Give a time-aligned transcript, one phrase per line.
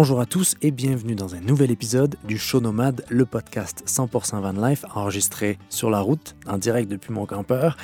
[0.00, 4.40] Bonjour à tous et bienvenue dans un nouvel épisode du Show Nomade, le podcast 100%
[4.40, 7.76] Van Life enregistré sur la route, en direct depuis mon campeur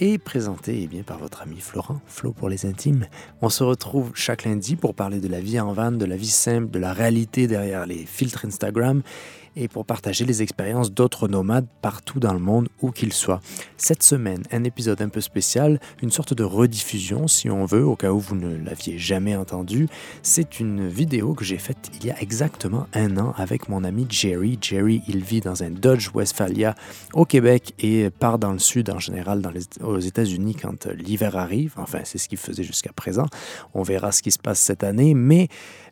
[0.00, 3.06] et présenté eh bien, par votre ami Florent, Flo pour les intimes.
[3.42, 6.26] On se retrouve chaque lundi pour parler de la vie en van, de la vie
[6.26, 9.02] simple, de la réalité derrière les filtres Instagram
[9.56, 13.40] et pour partager les expériences d'autres nomades partout dans le monde, où qu'ils soient.
[13.76, 17.96] Cette semaine, un épisode un peu spécial, une sorte de rediffusion si on veut, au
[17.96, 19.88] cas où vous ne l'aviez jamais entendu.
[20.22, 24.06] C'est une vidéo que j'ai faite il y a exactement un an avec mon ami
[24.08, 24.58] Jerry.
[24.60, 26.74] Jerry, il vit dans un Dodge Westphalia
[27.14, 29.42] au Québec et part dans le sud en général
[29.82, 31.74] aux États-Unis quand l'hiver arrive.
[31.76, 33.26] Enfin, c'est ce qu'il faisait jusqu'à présent.
[33.74, 35.48] On verra ce qui se passe cette année, mais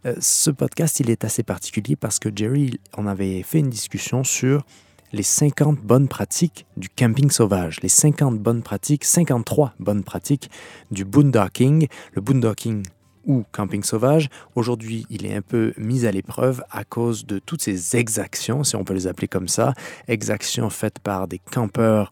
[0.06, 4.24] euh, ce podcast, il est assez particulier parce que Jerry, on avait fait une discussion
[4.24, 4.64] sur
[5.12, 10.50] les 50 bonnes pratiques du camping sauvage, les 50 bonnes pratiques, 53 bonnes pratiques
[10.90, 11.88] du boondocking.
[12.14, 12.84] Le boondocking
[13.26, 17.62] ou camping sauvage, aujourd'hui, il est un peu mis à l'épreuve à cause de toutes
[17.62, 19.74] ces exactions, si on peut les appeler comme ça,
[20.08, 22.10] exactions faites par des campeurs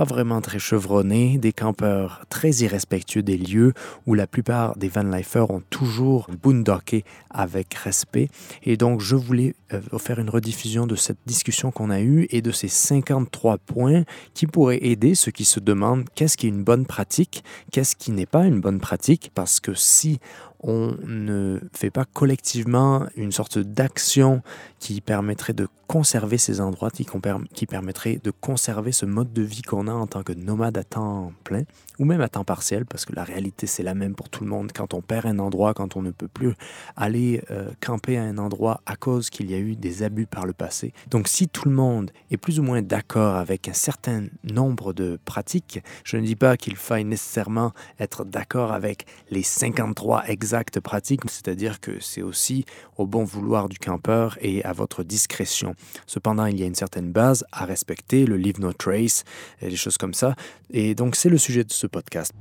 [0.00, 3.74] pas vraiment très chevronnés, des campeurs très irrespectueux des lieux
[4.06, 8.30] où la plupart des vanlifers ont toujours boondocké avec respect.
[8.62, 12.40] Et donc, je voulais euh, faire une rediffusion de cette discussion qu'on a eue et
[12.40, 16.64] de ces 53 points qui pourraient aider ceux qui se demandent qu'est-ce qui est une
[16.64, 20.18] bonne pratique, qu'est-ce qui n'est pas une bonne pratique, parce que si
[20.62, 24.42] on ne fait pas collectivement une sorte d'action
[24.78, 27.04] qui permettrait de conserver ces endroits, qui,
[27.52, 30.84] qui permettrait de conserver ce mode de vie qu'on a en tant que nomade à
[30.84, 31.64] temps plein,
[31.98, 34.50] ou même à temps partiel, parce que la réalité c'est la même pour tout le
[34.50, 34.70] monde.
[34.72, 36.52] Quand on perd un endroit, quand on ne peut plus
[36.96, 40.46] aller euh, camper à un endroit à cause qu'il y a eu des abus par
[40.46, 40.92] le passé.
[41.10, 45.18] Donc si tout le monde est plus ou moins d'accord avec un certain nombre de
[45.24, 51.22] pratiques, je ne dis pas qu'il faille nécessairement être d'accord avec les 53 exactes pratiques,
[51.28, 52.64] c'est-à-dire que c'est aussi
[52.96, 55.74] au bon vouloir du campeur et à votre discrétion.
[56.06, 59.24] Cependant, il y a une certaine base à respecter, le leave no trace,
[59.60, 60.34] et des choses comme ça.
[60.70, 62.32] Et donc, c'est le sujet de ce podcast.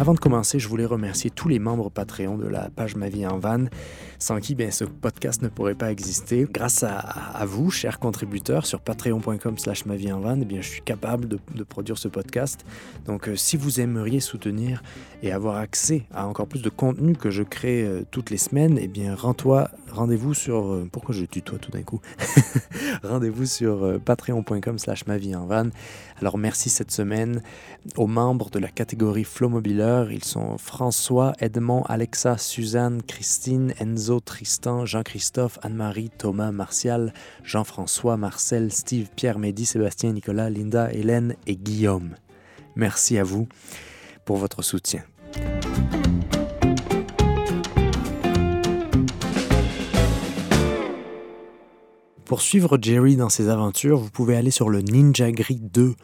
[0.00, 3.26] Avant de commencer, je voulais remercier tous les membres Patreon de la page Ma vie
[3.26, 3.66] en van,
[4.18, 6.46] sans qui bien, ce podcast ne pourrait pas exister.
[6.50, 10.80] Grâce à, vous, chers contributeurs, sur patreon.com slash ma vie en van, eh je suis
[10.80, 12.64] capable de, produire ce podcast.
[13.04, 14.82] Donc, euh, si vous aimeriez soutenir
[15.22, 18.78] et avoir accès à encore plus de contenu que je crée euh, toutes les semaines,
[18.80, 20.72] eh bien, rends-toi, rendez-vous sur...
[20.72, 22.00] Euh, pourquoi je tutoie tout d'un coup?
[23.02, 25.68] Rendez-vous sur patreon.com slash ma vie en van.
[26.20, 27.42] Alors, merci cette semaine
[27.96, 29.50] aux membres de la catégorie Flow
[30.10, 37.12] Ils sont François, Edmond, Alexa, Suzanne, Christine, Enzo, Tristan, Jean-Christophe, Anne-Marie, Thomas, Martial,
[37.42, 42.14] Jean-François, Marcel, Steve, Pierre, Mehdi, Sébastien, Nicolas, Linda, Hélène et Guillaume.
[42.76, 43.48] Merci à vous
[44.24, 45.02] pour votre soutien.
[52.30, 55.96] Pour suivre Jerry dans ses aventures, vous pouvez aller sur le Ninja Gris 2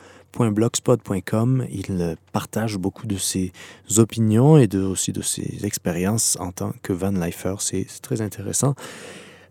[0.45, 1.67] blogspot.com.
[1.71, 3.53] Il partage beaucoup de ses
[3.97, 7.55] opinions et aussi de ses expériences en tant que van lifer.
[7.59, 8.75] C'est très intéressant.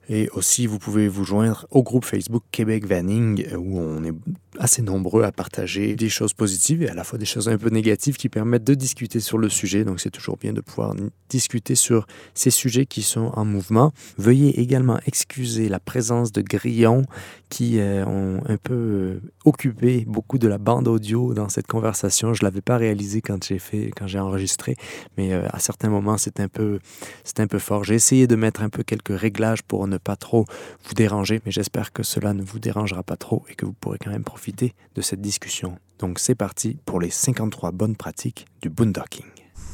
[0.09, 4.13] Et aussi, vous pouvez vous joindre au groupe Facebook Québec Vanning, où on est
[4.59, 7.69] assez nombreux à partager des choses positives et à la fois des choses un peu
[7.69, 9.83] négatives qui permettent de discuter sur le sujet.
[9.83, 10.93] Donc c'est toujours bien de pouvoir
[11.29, 13.93] discuter sur ces sujets qui sont en mouvement.
[14.17, 17.03] Veuillez également excuser la présence de grillons
[17.49, 22.33] qui euh, ont un peu euh, occupé beaucoup de la bande audio dans cette conversation.
[22.33, 24.75] Je l'avais pas réalisé quand j'ai fait, quand j'ai enregistré,
[25.17, 26.79] mais euh, à certains moments c'est un peu,
[27.23, 27.83] c'est un peu fort.
[27.83, 30.45] J'ai essayé de mettre un peu quelques réglages pour ne pas trop
[30.85, 33.97] vous déranger, mais j'espère que cela ne vous dérangera pas trop et que vous pourrez
[33.97, 35.77] quand même profiter de cette discussion.
[35.99, 39.25] Donc c'est parti pour les 53 bonnes pratiques du boondocking.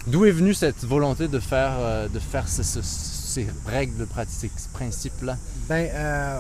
[0.08, 4.68] D'où est venue cette volonté de faire, euh, de faire ces, règles de pratique, ce
[4.70, 5.38] principe-là?
[5.70, 6.40] Ben, euh,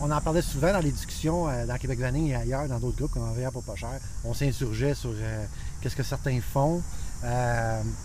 [0.00, 2.96] on, en parlait souvent dans les discussions euh, dans Québec Vanning et ailleurs, dans d'autres
[2.96, 3.98] groupes comme Envers pour pas cher.
[4.24, 5.10] On s'insurgeait sur
[5.80, 6.80] qu'est-ce que certains font.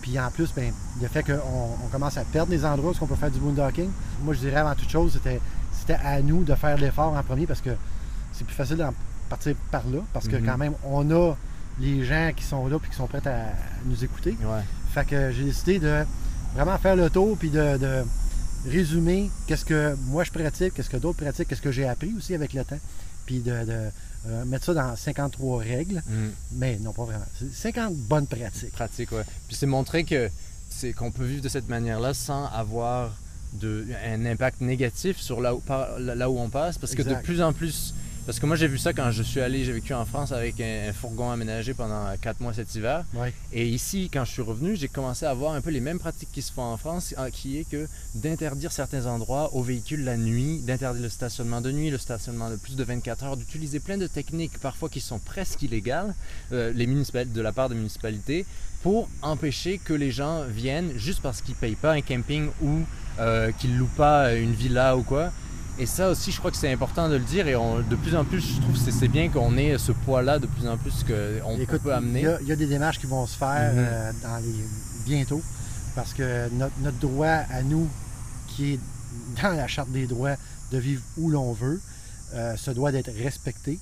[0.02, 3.08] Puis en plus, ben, le fait qu'on on commence à perdre des endroits où on
[3.08, 3.90] peut faire du boondocking.
[4.24, 5.40] Moi, je dirais avant toute chose, c'était,
[5.72, 7.72] c'était à nous de faire l'effort en premier parce que
[8.32, 8.94] c'est plus facile d'en
[9.30, 10.46] partir par là, parce que mhm.
[10.46, 11.36] quand même, on a
[11.80, 13.54] les gens qui sont là et qui sont prêts à
[13.86, 14.38] nous écouter.
[14.94, 16.06] Fait que j'ai décidé de
[16.54, 18.04] vraiment faire le tour puis de,
[18.66, 22.34] résumer qu'est-ce que moi je pratique, qu'est-ce que d'autres pratiquent, qu'est-ce que j'ai appris aussi
[22.34, 22.80] avec le temps.
[23.26, 23.66] Puis de,
[24.28, 26.02] euh, mettre ça dans 53 règles.
[26.08, 26.32] Mhm.
[26.54, 27.26] Mais non, pas vraiment.
[27.54, 28.72] 50 bonnes pratiques.
[28.72, 29.22] Pratiques, oui.
[29.48, 30.30] Puis c'est montrer que
[30.70, 33.14] c'est qu'on peut vivre de cette manière-là sans avoir
[33.54, 35.62] de, un impact négatif sur là où,
[36.00, 37.94] là où on passe, parce que de plus en plus
[38.26, 40.60] Parce que moi, j'ai vu ça quand je suis allé, j'ai vécu en France avec
[40.62, 43.04] un, un fourgon aménagé pendant 4 mois cet hiver.
[43.14, 43.34] Ouais.
[43.52, 46.32] Et ici, quand je suis revenu, j'ai commencé à voir un peu les mêmes pratiques
[46.32, 50.60] qui se font en France, qui est que d'interdire certains endroits aux véhicules la nuit,
[50.60, 54.08] d'interdire le stationnement de nuit, le stationnement de plus de 24 heures, d'utiliser plein de
[54.08, 56.14] techniques parfois qui sont presque illégales
[56.54, 58.46] euh, les de la part des municipalités
[58.84, 62.82] pour empêcher que les gens viennent juste parce qu'ils payent pas un camping ou
[63.20, 65.32] euh, qu'ils louent pas une villa ou quoi.
[65.80, 67.48] Et ça aussi, je crois que c'est important de le dire.
[67.48, 70.40] Et on- de plus en plus, je trouve que c'est- bien qu'on ait ce poids-là
[70.40, 72.26] de plus en plus qu'on peut amener.
[72.42, 73.80] il y a des démarches qui vont se faire Mhm.
[73.80, 74.54] euh, dans les
[75.06, 75.42] bientôt
[75.96, 77.88] parce que notre, notre droit à nous,
[78.48, 78.80] qui est
[79.42, 80.36] dans la charte des droits
[80.72, 81.82] de vivre où l'on veut,
[82.36, 83.80] euh, se doit d'être respecté.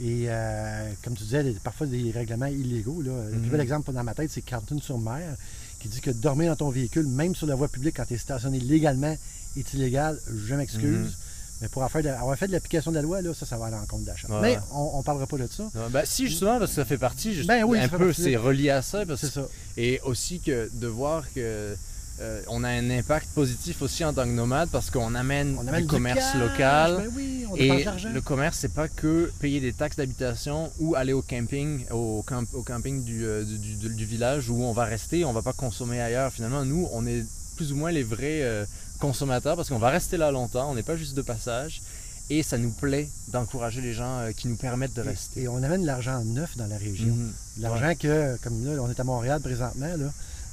[0.00, 3.00] Et euh, comme tu disais, il y a parfois des règlements illégaux.
[3.02, 3.12] Là.
[3.30, 3.50] Le plus Mhm.
[3.50, 5.36] bel exemple dans ma tête, c'est Carlton-sur-Mer,
[5.78, 8.18] qui dit que dormir dans ton véhicule, même sur la voie publique quand tu es
[8.18, 9.14] stationné légalement,
[9.56, 10.18] est illégal.
[10.34, 10.98] Je m'excuse.
[11.06, 11.12] Mhm.
[11.62, 14.02] Mais pour avoir fait de, l'application de la loi, là, ça, ça va à l'encontre
[14.02, 14.32] de la charte.
[14.32, 14.40] Ouais.
[14.42, 15.62] Mais on ne parlera pas de ça.
[15.62, 18.36] Ouais, ben, si, justement, parce que ça fait partie, juste, Ben oui, un peu, c'est
[18.36, 19.06] relié à ça.
[19.06, 19.46] Parce C'est ça.
[19.76, 21.74] Et aussi que de voir que
[22.20, 25.80] euh, on a un impact positif aussi en tant que nomade parce qu'on amène, amène
[25.82, 26.96] du commerce local.
[26.98, 30.94] ben oui, on dépense Et le commerce, c'est pas que payer des taxes d'habitation ou
[30.94, 34.72] aller au camping, au, camp- au camping du, euh, du, du- du village où on
[34.72, 36.32] va rester, on va pas consommer ailleurs.
[36.32, 37.24] Finalement, nous, on est
[37.56, 38.64] plus ou moins les vrais euh,
[39.06, 41.82] consommateurs parce qu'on va rester là longtemps, on n'est pas juste de passage.
[42.30, 45.42] Et ça nous plaît d'encourager les gens euh, qui nous permettent de rester.
[45.42, 47.14] Et, on amène de l'argent neuf dans la région.
[47.14, 47.32] Mhm.
[47.58, 50.10] L'argent que, comme là, on est à Montréal présentement, là,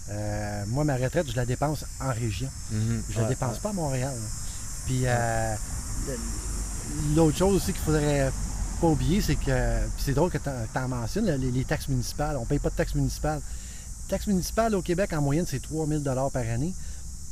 [0.09, 2.49] euh, moi, ma retraite, je la dépense en région.
[2.71, 3.03] Mhm.
[3.09, 3.61] Je la Ouais, dépense ouais.
[3.63, 4.13] pas à Montréal.
[4.13, 4.27] là.
[4.85, 5.55] Puis euh,
[7.15, 8.29] l'autre chose aussi qu'il faudrait
[8.81, 12.35] pas oublier, c'est que, c'est drôle que tu en mentionnes, là, les, les taxes municipales.
[12.35, 13.39] On paye pas de taxes municipales.
[14.09, 16.73] Taxes municipales au Québec, en moyenne, c'est 3000 par année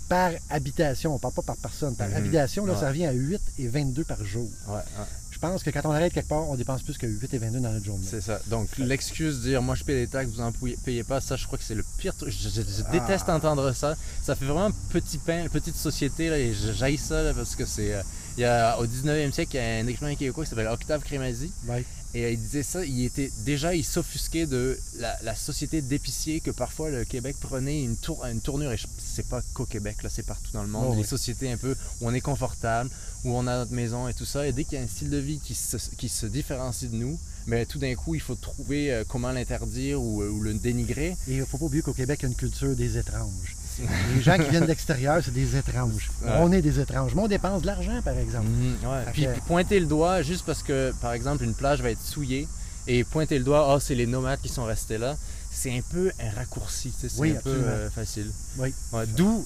[0.09, 1.13] par habitation.
[1.15, 1.95] On parle pas par personne.
[1.95, 2.15] Par Mhm.
[2.17, 2.79] habitation, là, Ouais.
[2.79, 4.49] ça revient à 8 et 22 par jour.
[4.67, 5.05] Ouais, ouais.
[5.31, 7.61] Je pense que quand on arrête quelque part, on dépense plus que 8 et 22
[7.61, 8.03] dans notre journée.
[8.09, 8.41] C'est ça.
[8.47, 11.45] Donc, l'excuse de dire moi je paye les taxes, vous en payez- pas, ça je
[11.45, 12.29] crois que c'est le pire truc.
[12.37, 12.91] Je, je- je Ah.
[12.91, 13.95] déteste entendre ça.
[14.21, 17.65] Ça fait vraiment petit pain, petite société là, et je jaillis ça là, parce que
[17.65, 17.93] c'est.
[17.93, 18.01] euh,
[18.39, 21.01] il y a, au 19e siècle, il y a un écrivain québécois qui s'appelle Octave
[21.03, 21.51] Crémazie.
[21.67, 21.83] Ouais.
[22.15, 26.39] Et euh, il disait ça, il était déjà, il s'offusquait de la, la société d'épicier
[26.39, 28.71] que parfois le Québec prenait une, tour, une tournure.
[28.71, 30.87] Et je- c'est pas qu'au Québec, là, c'est partout dans le monde.
[30.91, 31.07] Oh, Les oui.
[31.07, 32.89] sociétés un peu où on est confortable,
[33.25, 34.47] où on a notre maison et tout ça.
[34.47, 36.95] Et dès qu'il y a un style de vie qui se, qui se différencie de
[36.95, 40.53] nous, mais tout d'un coup, il faut trouver euh, comment l'interdire ou, euh, ou le
[40.53, 41.15] dénigrer.
[41.27, 43.55] Et il ne faut pas oublier qu'au Québec, il y a une culture des étranges.
[44.15, 46.11] Les gens qui viennent de l'extérieur, c'est des étranges.
[46.23, 46.31] Ouais.
[46.39, 47.13] On est des étranges.
[47.15, 48.47] Mais on dépense de l'argent, par exemple.
[48.47, 49.03] Mhm, ouais.
[49.13, 52.47] Puis, que- pointer le doigt juste parce que, par exemple, une plage va être souillée
[52.87, 55.15] et pointer le doigt, ah, c'est les nomades qui sont restés là,
[55.51, 58.31] c'est un peu un raccourci, c'est Oui, un peu euh, facile.
[58.57, 58.73] Oui.
[58.93, 59.45] Ouais, D'où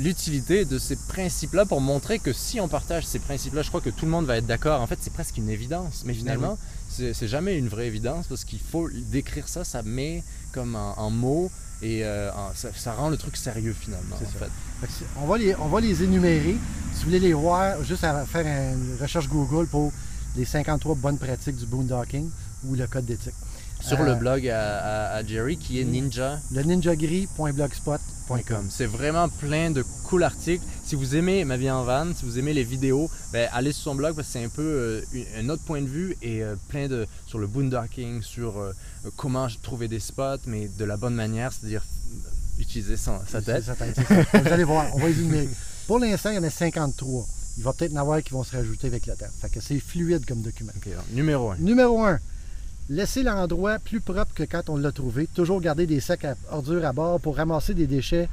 [0.00, 3.90] l'utilité de ces principes-là pour montrer que si on partage ces principes-là, je crois que
[3.90, 4.80] tout le monde va être d'accord.
[4.80, 6.58] En fait, c'est presque une évidence, mais finalement,
[6.90, 10.22] c'est c'est jamais une vraie évidence parce qu'il faut décrire ça, ça met
[10.52, 11.50] comme en, en mots
[11.84, 14.16] et euh, ça, ça rend le truc sérieux finalement.
[14.18, 14.38] C'est en ça.
[14.46, 14.50] fait.
[14.80, 16.56] Fait que c'est- on, va les, on va les énumérer.
[16.94, 19.92] Si vous voulez les voir, juste à faire une recherche Google pour
[20.36, 22.28] les 53 bonnes pratiques du boondocking
[22.66, 23.34] ou le code d'éthique.
[23.86, 28.68] Sur Euh, le blog à, à- à Jerry qui est ninja Le ninjagris.blogspot.com.
[28.70, 30.64] C'est vraiment plein de cool articles.
[30.84, 33.82] Si vous aimez ma vie en van, si vous aimez les vidéos, ben, allez sur
[33.84, 35.02] son blog parce que c'est un peu euh,
[35.38, 38.72] un autre point de vue et euh, plein de sur le boondocking, sur euh,
[39.16, 43.64] comment trouver des spots, mais de la bonne manière, c'est-à-dire euh, utiliser son- sa tête.
[44.44, 45.48] Vous allez voir, on va les énumérer.
[45.86, 47.26] Pour l'instant, il y en a 53.
[47.58, 49.26] Il va peut-être en avoir qui vont se rajouter avec le temps.
[49.40, 50.72] Fait que c'est fluide comme document.
[51.12, 51.58] Numéro 1.
[51.58, 52.18] Numéro 1.
[52.90, 55.26] Laissez l'endroit plus propre que quand on l'a trouvé.
[55.34, 58.28] Toujours garder des sacs à ordures à bord pour ramasser des déchets,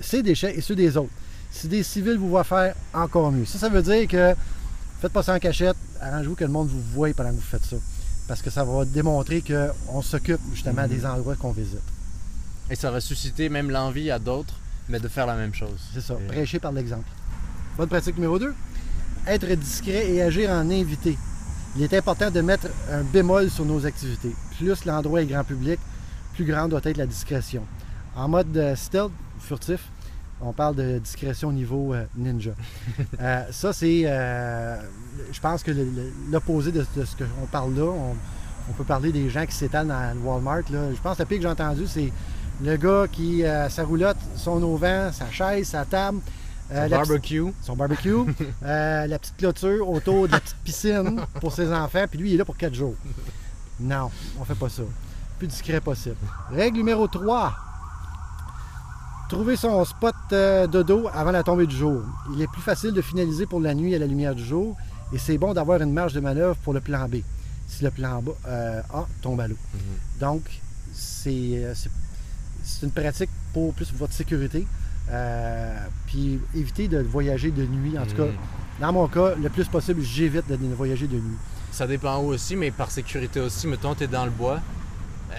[0.00, 1.12] ces déchets et ceux des autres.
[1.50, 3.44] Si des civils vous voient faire, encore mieux.
[3.44, 4.34] Ça, ça veut dire que
[5.00, 5.76] faites pas ça en cachette.
[6.00, 7.76] Arrangez-vous que le monde vous voie pendant que vous faites ça.
[8.26, 10.88] Parce que ça va démontrer qu'on s'occupe justement Mhm.
[10.88, 11.78] des endroits qu'on visite.
[12.70, 14.54] Et ça va susciter même l'envie à d'autres,
[14.88, 15.78] mais de faire la même chose.
[15.92, 17.04] C'est ça, Et- prêcher par l'exemple.
[17.76, 18.54] Bonne pratique numéro 2.
[19.26, 21.18] Être discret et agir en invité.
[21.76, 24.34] Il est important de mettre un bémol sur nos activités.
[24.58, 25.80] Plus l'endroit est grand public,
[26.34, 27.62] plus grande doit être la discrétion.
[28.16, 29.88] En mode euh, stealth, furtif,
[30.40, 32.52] on parle de discrétion au niveau euh, ninja.
[33.20, 34.76] Euh, ça, c'est, euh,
[35.32, 35.72] je pense que
[36.30, 37.84] l'opposé de, de ce qu'on parle là.
[37.84, 38.14] On,
[38.68, 40.62] on peut parler des gens qui s'étalent dans le Walmart.
[40.70, 40.92] Là.
[40.94, 42.12] Je pense que le pire que j'ai entendu, c'est
[42.62, 46.20] le gars qui, euh, sa roulotte, son auvent, sa chaise, sa table,
[46.74, 47.44] Son la petite- barbecue.
[47.62, 48.14] son barbecue,
[48.64, 52.34] euh, la petite clôture autour de la petite piscine pour ses enfants, puis lui, il
[52.34, 52.94] est là pour 4 jours.
[53.80, 54.82] Non, on fait pas ça.
[55.38, 56.16] Plus discret possible.
[56.50, 57.54] Règle numéro 3.
[59.28, 62.02] Trouver son spot euh, de dos avant la tombée du jour.
[62.34, 64.76] Il est plus facile de finaliser pour la nuit à la lumière du jour
[65.12, 67.16] Et c'est bon d'avoir une marge de manœuvre pour le plan B,
[67.66, 69.56] si le plan B, euh, A tombe à l'eau.
[69.74, 69.80] Mhm.
[70.20, 70.42] Donc,
[71.26, 74.66] euh, c'est une pratique pour plus votre sécurité.
[75.10, 77.98] Euh, puis éviter de voyager de nuit.
[77.98, 78.32] En tout cas, Mhm.
[78.80, 81.36] dans mon cas, le plus possible, j'évite de voyager de nuit.
[81.72, 83.66] Ça dépend où aussi, mais par sécurité aussi.
[83.66, 84.60] Mettons, t'es dans le bois,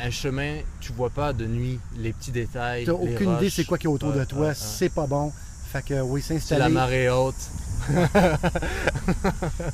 [0.04, 2.84] un chemin, tu vois pas de nuit les petits détails.
[2.84, 3.54] Tu aucune idée roches.
[3.54, 4.54] c'est quoi qui est autour de toi.
[4.54, 5.32] C'est pas bon.
[5.72, 6.74] Fait que oui, C'est la s'installer.
[6.74, 7.36] marée haute.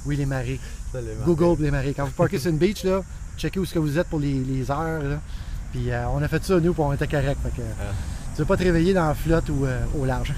[0.06, 0.60] Oui, les marées.
[0.92, 1.26] Ça, les marées.
[1.26, 1.94] Google les marées.
[1.96, 3.02] Quand vous parquez sur une beach, là,
[3.38, 5.02] checkez où est-ce que vous êtes pour les, les heures.
[5.04, 5.20] là.
[5.72, 7.38] Puis euh, on a fait ça, nous, puis on était correct.
[7.44, 7.62] Fait que.
[8.36, 10.34] Tu ne vas pas te réveiller dans la flotte ou euh, au large.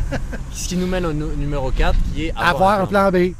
[0.52, 3.32] Ce qui nous mène au nu- numéro 4, qui est avoir un plan B.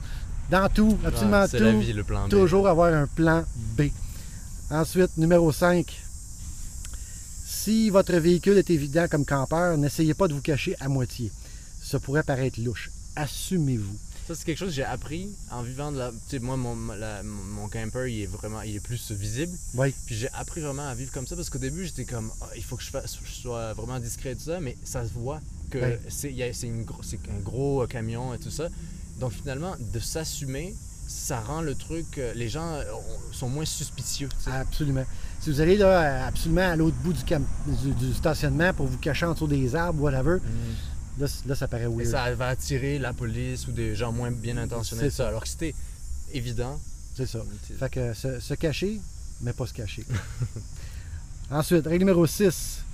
[0.50, 1.80] Dans tout, absolument Ouais, C'est la tout.
[1.80, 2.30] vie, le plan B.
[2.30, 3.44] Toujours avoir un plan
[3.76, 3.82] B.
[4.70, 5.84] Ensuite, numéro 5.
[7.46, 11.30] Si votre véhicule est évident comme campeur, n'essayez pas de vous cacher à moitié.
[11.82, 12.90] Ça pourrait paraître louche.
[13.14, 13.96] Assumez-vous.
[14.28, 16.10] Ça, c'est quelque chose que j'ai appris en vivant de la.
[16.10, 18.60] Tu sais, moi, mon, la- mon camper, il est vraiment.
[18.60, 19.56] Il est plus visible.
[19.74, 22.30] Oui, Puis j'ai appris vraiment à vivre comme ça parce qu'au début, j'étais comme.
[22.42, 25.02] Ah, il faut que je, fasse, je sois vraiment discret et tout ça, mais ça
[25.08, 25.78] se voit que
[26.10, 28.68] c'est un gros euh, camion et tout ça.
[29.18, 30.74] Donc finalement, de s'assumer,
[31.06, 32.18] ça rend le truc.
[32.18, 34.28] euh, Les gens euh, ont- sont moins suspicieux.
[34.46, 35.04] absolument.
[35.40, 39.32] Si vous allez là, absolument à l'autre bout du, du stationnement pour vous cacher en
[39.32, 40.74] dessous des arbres, whatever, Mm.
[41.46, 42.10] Là, ça paraît Et weird.
[42.10, 45.02] ça va attirer la police ou des gens moins bien intentionnés.
[45.04, 45.24] C'est ça.
[45.24, 45.28] ça.
[45.28, 45.74] Alors que c'était
[46.32, 46.78] évident.
[47.16, 47.40] C'est ça.
[47.78, 49.00] Fait que se, se cacher,
[49.40, 50.04] mais pas se cacher.
[51.50, 52.84] Ensuite, règle numéro 6.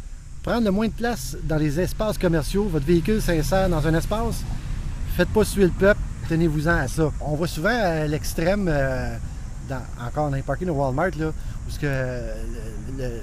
[0.42, 2.64] Prendre le moins de place dans les espaces commerciaux.
[2.68, 4.36] Votre véhicule s'insère dans un espace.
[5.16, 6.00] Faites pas suer le peuple.
[6.28, 7.10] Tenez-vous-en à ça.
[7.20, 9.16] On voit souvent à l'extrême, euh,
[9.68, 11.28] dans- encore dans les parkings de Walmart, là,
[11.66, 12.34] où ce que euh,
[12.98, 13.20] le, le-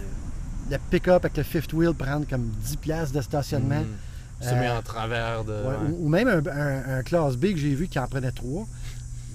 [0.71, 3.81] le pick-up avec le fifth wheel prend comme 10 places de stationnement.
[3.81, 3.95] mm,
[4.41, 5.51] se met Euh, en travers de.
[5.53, 5.75] Ouais.
[5.91, 8.65] Ou, ou même un, un- un classe B que j'ai vu qui en prenait trois.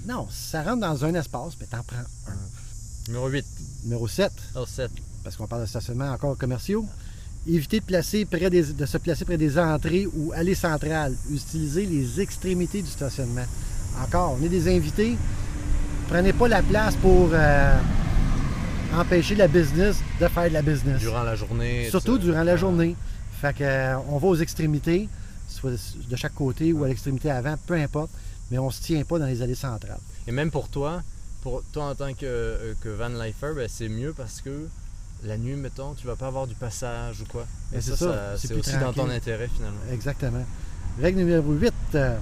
[0.07, 3.07] Non, ça rentre dans un espace, mais t'en prends un.
[3.07, 3.45] Numéro 8.
[3.83, 4.31] Numéro 7.
[4.55, 4.91] Oh, 7.
[5.23, 6.85] parce qu'on parle de stationnement encore commerciaux.
[7.47, 11.13] Évitez de, placer près des- de se placer près des entrées ou allées centrales.
[11.31, 13.45] Utilisez les extrémités du stationnement.
[14.03, 15.17] Encore, on est des invités.
[16.09, 17.77] Prenez pas la place pour euh,
[18.95, 20.99] empêcher la business de faire de la business.
[20.99, 21.89] Durant la journée.
[21.89, 22.57] Surtout durant la Ouais.
[22.57, 22.95] journée.
[23.41, 25.07] Fait que, euh, on va aux extrémités,
[25.47, 25.71] soit
[26.09, 28.09] de chaque côté ou à l'extrémité avant, peu importe,
[28.51, 29.99] mais on se tient pas dans les allées centrales.
[30.27, 31.01] Et même pour toi,
[31.41, 34.67] pour toi en tant que, euh, que van lifer, ben, c'est mieux parce que
[35.23, 37.45] la nuit, mettons, tu vas pas avoir du passage ou quoi.
[37.71, 39.79] Et Ben, ça, c'est ça, ça- c'est aussi dans ton intérêt finalement.
[39.91, 40.43] Exactement.
[41.01, 42.17] Règle numéro 8, euh,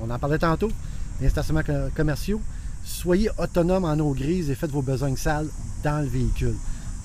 [0.00, 0.70] on en parlait tantôt,
[1.20, 2.40] les stationnements co- commerciaux.
[2.84, 5.48] Soyez autonome en eau grise et faites vos besognes sales
[5.82, 6.54] dans le véhicule.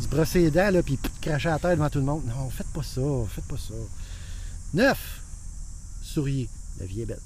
[0.01, 2.24] Se brosser les dents, là, puis cracher à terre devant tout le monde.
[2.25, 3.74] Non, faites pas ça, faites pas ça.
[4.74, 4.98] 9.
[6.03, 6.50] Souriez.
[6.79, 7.20] La vie est belle.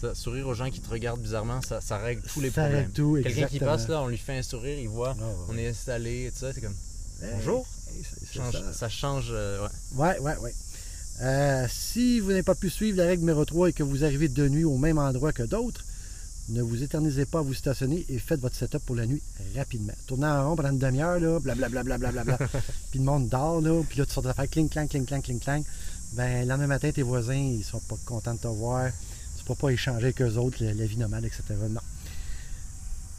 [0.00, 2.80] Ça, sourire aux gens qui te regardent bizarrement, ça, ça règle tous les Ça problèmes.
[2.82, 5.34] règle tout, Quelqu'un qui passe là, on lui fait un sourire, il voit, Ah, ouais.
[5.48, 6.74] on est installé et tout ça, c'est comme
[7.22, 7.66] Hey, bonjour.
[7.96, 8.72] hey, change- ça.
[8.72, 8.88] ça.
[8.88, 9.28] change.
[9.30, 9.70] euh, ouais.
[9.96, 10.54] Ouais, ouais, ouais.
[11.22, 14.28] Euh, si vous n'avez pas pu suivre la règle numéro 3 et que vous arrivez
[14.28, 15.84] de nuit au même endroit que d'autres,
[16.48, 19.22] ne vous éternisez pas à vous stationner et faites votre setup pour la nuit
[19.54, 19.92] rapidement.
[20.06, 22.38] Tournez en rond pendant une demi-heure, là, blablabla, blablabla,
[22.90, 25.20] puis le monde dort, là, puis là, tu sors de faire cling, clang, cling, clang,
[25.20, 25.62] cling, clang.
[26.12, 28.90] Ben, le lendemain matin, tes voisins, ils sont pas contents de te voir.
[29.36, 31.42] Tu ne peux pas échanger avec eux autres, la, la vie nomade, etc.
[31.68, 31.80] Non.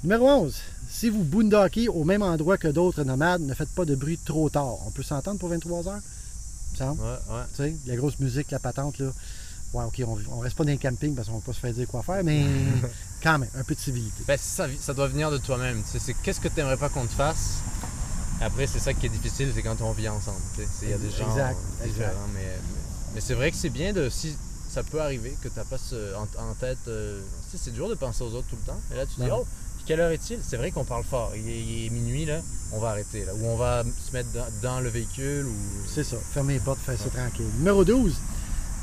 [0.03, 0.55] Numéro 11.
[0.89, 4.49] Si vous boondockez au même endroit que d'autres nomades, ne faites pas de bruit trop
[4.49, 4.77] tard.
[4.87, 5.99] On peut s'entendre pour 23 heures?
[6.01, 7.01] Il me semble.
[7.01, 7.43] Ouais, ouais.
[7.51, 9.11] Tu sais, la grosse musique, la patente, là.
[9.73, 11.73] Ouais, OK, on, on reste pas dans les campings parce qu'on va pas se faire
[11.73, 12.43] dire quoi faire, mais
[13.23, 14.23] quand même, un peu de civilité.
[14.27, 15.83] Ben, ça, ça doit venir de toi-même.
[15.85, 17.59] C'est qu'est-ce que tu n'aimerais pas qu'on te fasse?
[18.41, 20.37] Après, c'est ça qui est difficile, c'est quand on vit ensemble.
[20.55, 20.67] tu sais.
[20.79, 21.93] C'est- Il y a des gens Exact, exact.
[21.93, 22.79] différents, mais, mais,
[23.15, 24.09] mais c'est vrai que c'est bien de.
[24.09, 24.35] Si
[24.69, 26.77] ça peut arriver que tu n'as pas ce- en, en tête.
[26.87, 27.19] euh,
[27.51, 28.79] tu sais, c'est dur de penser aux autres tout le temps.
[28.93, 29.45] Et là, tu dis, oh,
[29.85, 30.39] quelle heure est-il?
[30.41, 31.31] C'est vrai qu'on parle fort.
[31.35, 32.39] Il est, il est minuit, là.
[32.71, 33.33] On va arrêter, là.
[33.35, 35.45] Ou on va se mettre dans, dans le véhicule.
[35.47, 35.55] Ou...
[35.93, 37.47] C'est ça, fermez les portes, faire ça tranquille.
[37.57, 38.15] Numéro 12.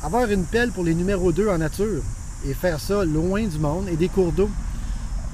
[0.02, 2.02] Avoir une pelle pour les numéros 2 en nature
[2.46, 4.48] et faire ça loin du monde et des cours d'eau.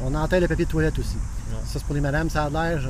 [0.04, 1.16] On enterre le papier de toilette aussi.
[1.16, 1.58] Ouais.
[1.64, 2.82] Ça, c'est pour les madames, ça a l'air.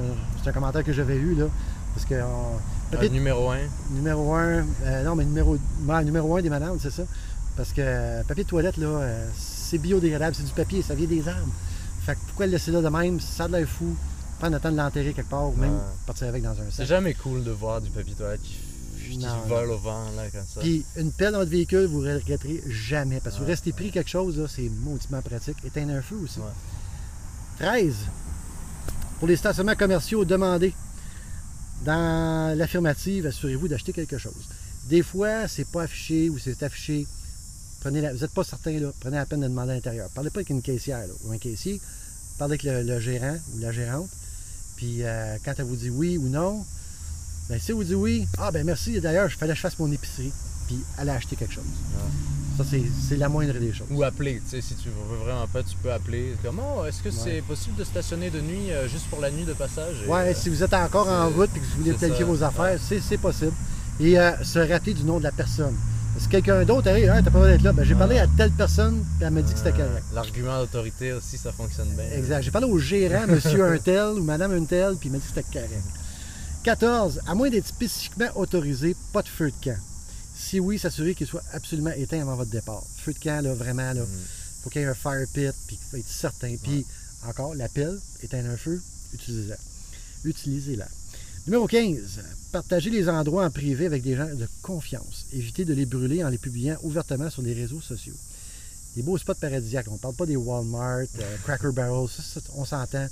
[0.43, 1.47] C'est un commentaire que j'avais eu, là.
[1.95, 2.14] Parce que.
[2.14, 3.57] on- Euh, papier de- numéro 1.
[3.91, 4.64] Numéro 1,
[5.05, 5.57] non, mais numéro,
[6.05, 7.02] numéro 1 des madames, c'est ça.
[7.57, 11.07] Parce que euh, papier de toilette, là, euh, c'est biodégradable, c'est du papier, ça vient
[11.07, 11.52] des arbres.
[12.05, 13.95] Fait que pourquoi le laisser là de même, ça a de l'air fou,
[14.38, 15.79] prendre le temps de l'enterrer quelque part, ou même Ouais.
[16.07, 16.87] partir avec dans un C'est sac.
[16.87, 18.59] jamais cool de voir du papier toilette qui,
[19.19, 20.61] qui Non, vole au vent, là, comme ça.
[20.61, 23.21] Puis une pelle dans votre véhicule, vous ne regretterez jamais.
[23.21, 25.57] Parce que vous Ouais, restez pris quelque chose, là, c'est mauditement pratique.
[25.64, 26.38] Éteindre un feu aussi.
[26.40, 26.45] Ouais.
[27.59, 27.95] 13.
[29.19, 30.75] Pour les stationnements commerciaux, demandez.
[31.85, 34.47] Dans l'affirmative, assurez-vous d'acheter quelque chose.
[34.88, 37.07] Des fois, c'est pas affiché ou c'est affiché
[37.81, 40.09] prenez la- vous n'êtes pas certain, là, prenez la peine de demander à l'intérieur.
[40.14, 41.81] Parlez pas avec une caissière là, ou un caissier.
[42.38, 44.09] Parlez avec le, le gérant ou la gérante.
[44.76, 46.64] Puis euh, quand elle vous dit oui ou non,
[47.49, 49.91] ben, si vous dit oui, ah ben merci, d'ailleurs, il fallait que je fasse mon
[49.91, 50.33] épicerie.
[50.67, 51.65] Puis elle a acheté quelque chose.
[52.57, 52.65] Ça,
[53.09, 53.87] c'est la moindre des choses.
[53.91, 56.37] Ou appeler, tu sais, si tu veux vraiment pas, tu peux appeler.
[56.45, 59.45] Comme, oh, est-ce que c'est possible de stationner de nuit euh, juste pour la nuit
[59.45, 59.97] de passage?
[60.05, 62.43] Et, Ouais, euh, si vous êtes encore en route et que vous voulez planifier vos
[62.43, 63.53] affaires, c'est c'est possible.
[64.01, 65.75] Et euh, se rappeler du nom de la personne.
[66.19, 68.51] Si quelqu'un d'autre arrive, Hey, t'as pas besoin d'être là, ben, j'ai parlé à telle
[68.51, 70.05] personne, puis elle m'a dit que c'était euh, correct.
[70.15, 72.05] L'argument d'autorité aussi, ça fonctionne bien.
[72.17, 72.43] Exact.
[72.43, 75.25] J'ai parlé au gérant, monsieur un tel ou madame un tel, puis il m'a dit
[75.25, 75.83] que c'était correct.
[76.62, 77.21] 14.
[77.26, 79.78] À moins d'être spécifiquement autorisé, pas de feu de camp.
[80.35, 82.85] Si oui, s'assurer qu'il soit absolument éteint avant votre départ.
[82.99, 84.02] Feu de camp, là, vraiment, là,
[84.62, 86.54] faut qu'il y ait un fire pit, puis faut être certain.
[86.62, 86.87] Puis,
[87.26, 88.81] encore, la pelle, éteindre un feu,
[89.12, 89.57] utilisez-la.
[90.25, 90.87] Utilisez-la.
[91.47, 92.21] Numéro 15.
[92.52, 95.26] Partagez les endroits en privé avec des gens de confiance.
[95.33, 98.14] Évitez de les brûler en les publiant ouvertement sur les réseaux sociaux.
[98.95, 99.87] Des beaux spots paradisiaques.
[99.88, 103.09] On ne parle pas des Walmart, euh, Cracker Barrel, ça, ça, on s'entend.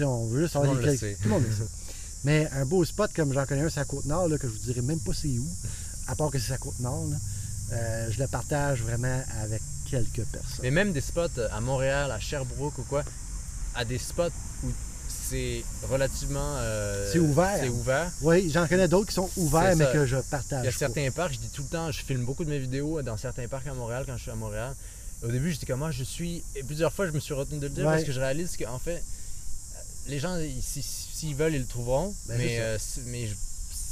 [0.00, 0.72] On veut juste avoir.
[0.72, 1.64] Tout le monde le sait.
[2.24, 4.58] Mais un beau spot comme j'en connais un, c'est à Côte-Nord, là, que je vous
[4.58, 5.48] dirais même pas c'est où,
[6.08, 7.06] à part que c'est à Côte-Nord.
[7.10, 7.16] là.
[7.72, 10.60] Euh, je le partage vraiment avec quelques personnes.
[10.62, 13.02] Mais même des spots euh, à Montréal, à Sherbrooke ou quoi,
[13.74, 14.28] à des spots
[14.64, 14.68] où
[15.08, 16.56] c'est relativement.
[16.58, 17.56] euh, C'est ouvert.
[17.60, 18.10] C'est ouvert.
[18.20, 20.64] Oui, j'en connais d'autres qui sont ouverts, mais que je Il partage.
[20.64, 20.76] y a pas.
[20.78, 23.48] certains parcs, je dis tout le temps, je filme beaucoup de mes vidéos dans certains
[23.48, 24.74] parcs à Montréal quand je suis à Montréal.
[25.24, 26.42] Au début, j'étais comme, ah, je suis.
[26.56, 27.92] Et plusieurs fois, je me suis retenu de le dire Ouais.
[27.92, 29.02] parce que je réalise qu'en fait,
[30.08, 32.14] les gens, ils- si- s'ils veulent, ils le trouveront.
[32.28, 32.62] Ben, mais ça.
[32.64, 33.28] euh, mais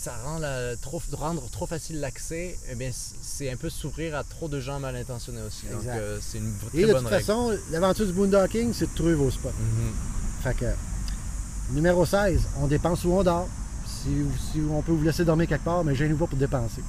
[0.03, 2.57] ça rend la- trop, rendre trop facile l'accès.
[2.71, 2.91] Eh bien,
[3.23, 5.67] c'est un peu s'ouvrir à trop de gens mal intentionnés aussi.
[5.67, 5.97] Donc, Exact.
[5.99, 7.25] euh, c'est une très Et de bonne toute règle.
[7.25, 9.49] façon, l'aventure du boondocking, c'est de trouver vos spots.
[9.51, 9.93] Mhm.
[10.43, 10.73] Fait que,
[11.73, 13.49] numéro 16, on dépense ou on dort.
[13.87, 14.09] Si,
[14.53, 16.83] si on peut vous laisser dormir quelque part, mais gênez-vous pas pour dépenser.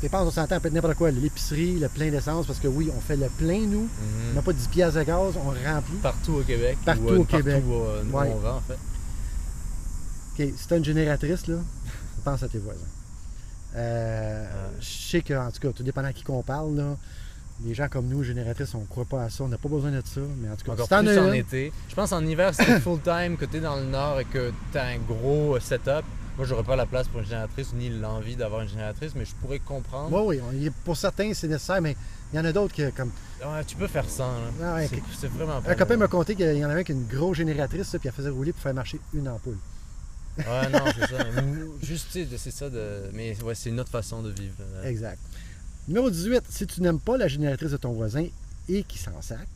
[0.00, 1.10] Dépense, on s'entend, peut être n'importe quoi.
[1.10, 3.82] L'épicerie, le plein d'essence, parce que oui, on fait le plein, nous.
[3.82, 3.88] Mhm.
[4.32, 5.96] On n'a pas 10 piastres de gaz, on remplit.
[6.02, 6.78] Partout au Québec.
[6.84, 7.54] Partout ou, euh, au Québec.
[7.62, 8.32] Partout où, euh, où Ouais.
[8.34, 8.78] on va, en fait.
[10.44, 11.56] OK, si tu une génératrice, là,
[12.24, 12.80] pense à tes voisins.
[13.76, 14.46] Euh,
[14.80, 16.96] Je sais que, en tout cas, tout dépendant à qui qu'on parle, là,
[17.64, 19.90] les gens comme nous, génératrices, on ne croit pas à ça, on n'a pas besoin
[19.90, 20.20] de ça.
[20.40, 21.72] Mais en tout cas, Encore si plus as en été.
[21.90, 24.50] Je pense en hiver, si t'es full time, que t'es dans le nord et que
[24.72, 26.04] t'as un gros euh, setup.
[26.36, 29.34] Moi, j'aurais pas la place pour une génératrice ni l'envie d'avoir une génératrice, mais je
[29.34, 30.10] pourrais comprendre.
[30.26, 31.96] Oui, oui, pour certains, c'est nécessaire, mais
[32.32, 33.10] il y en a d'autres que, comme.
[33.44, 34.24] Ouais, tu peux faire ça.
[34.24, 34.50] là.
[34.62, 34.88] Ah ouais,
[35.18, 35.70] c'est, vraiment pas.
[35.70, 37.98] Un copain m'a conté qu'il y en avait un qui a une grosse génératrice, ça,
[37.98, 39.58] puis elle faisait rouler pour faire marcher une ampoule.
[40.38, 41.24] Ouais, non, c'est ça.
[41.82, 42.06] Juste,
[42.38, 42.70] c'est ça.
[42.70, 43.10] De...
[43.12, 44.54] Mais ouais, c'est une autre façon de vivre.
[44.60, 44.84] euh.
[44.88, 45.18] Exact.
[45.88, 48.26] Numéro 18, si tu n'aimes pas la génératrice de ton voisin
[48.68, 49.48] et qui s'en sac,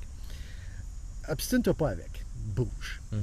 [1.29, 2.25] obstine-toi pas avec.
[2.55, 3.01] Bouge.
[3.13, 3.21] Mhm.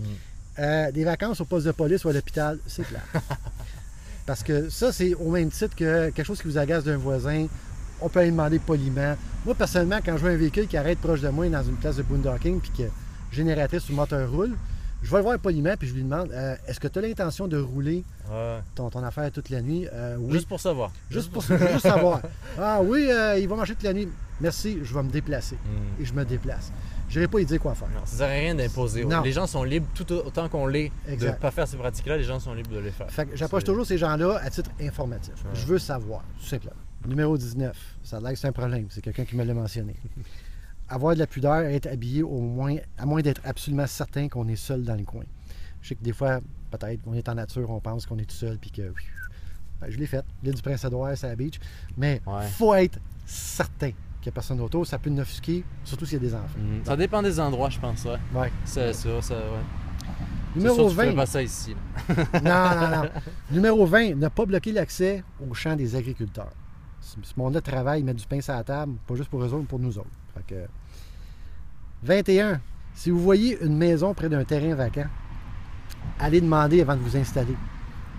[0.62, 3.02] Euh, des vacances au poste de police ou à l'hôpital, c'est clair.
[4.26, 7.47] Parce que ça, c'est au même titre que quelque chose qui vous agace d'un voisin,
[8.00, 9.15] on peut aller demander poliment.
[9.45, 11.95] Moi, personnellement, quand je vois un véhicule qui arrête proche de moi dans une place
[11.95, 12.84] de boondocking puis que
[13.32, 14.56] génératrice ou moteur roule,
[15.02, 17.47] je vais le voir poliment puis je lui demande euh, est-ce que tu as l'intention
[17.47, 18.60] de rouler Ouais.
[18.76, 19.88] ton, ton affaire toute la nuit?
[19.91, 20.34] Euh, Oui.
[20.34, 20.91] Juste pour savoir.
[21.10, 22.21] Juste pour juste savoir.
[22.60, 24.08] Ah oui, euh, il va marcher toute la nuit.
[24.39, 25.56] Merci, je vais me déplacer.
[25.56, 26.04] Mhm.
[26.04, 26.71] Et je me déplace.
[27.12, 27.89] Je n'irai pas lui dire quoi faire.
[27.89, 29.06] Non, ça sert à rien d'imposer.
[29.24, 32.24] Les gens sont libres, tout autant qu'on l'est, de ne pas faire ces pratiques-là, les
[32.24, 33.12] gens sont libres de les faire.
[33.12, 35.34] Fait que j'approche toujours ces gens-là à titre informatif.
[35.43, 35.52] Ouais.
[35.54, 36.76] Je veux savoir, tout simplement.
[37.06, 37.76] Numéro 19.
[38.04, 38.86] Ça a l'air que c'est un problème.
[38.89, 39.95] C'est quelqu'un qui me l'a mentionné.
[40.89, 44.56] Avoir de la pudeur, être habillé au moins, à moins d'être absolument certain qu'on est
[44.56, 45.24] seul dans le coin.
[45.82, 48.36] Je sais que des fois, peut-être, on est en nature, on pense qu'on est tout
[48.36, 48.93] seul, puis que.
[49.82, 50.24] Ben, je l'ai fait.
[50.43, 51.60] L'île du Prince-Édouard, c'est à la beach.
[51.97, 52.45] Mais Ouais.
[52.47, 53.91] faut être certain
[54.22, 54.86] qu'il n'y a personne autour.
[54.86, 56.58] Ça peut nous offusquer, surtout s'il y a des enfants.
[56.60, 56.86] Mhm.
[56.86, 58.06] Ça dépend des endroits, je pense.
[58.06, 58.18] Ouais.
[58.40, 58.52] Ouais.
[58.66, 59.42] C'est ça, ça, ouais.
[60.56, 61.04] Numéro sûr, tu 20.
[61.04, 61.76] ferais pas ça ici.
[62.44, 63.10] Non, non, non.
[63.52, 66.52] Numéro 20, ne pas bloquer l'accès au champ des agriculteurs.
[67.00, 69.66] Ce monde-là travaille, met du pain sur la table, pas juste pour eux autres, mais
[69.66, 70.10] pour nous autres.
[70.36, 70.68] Fait que...
[72.04, 72.60] 21.
[72.94, 75.08] Si vous voyez une maison près d'un terrain vacant,
[76.20, 77.56] allez demander avant de vous installer.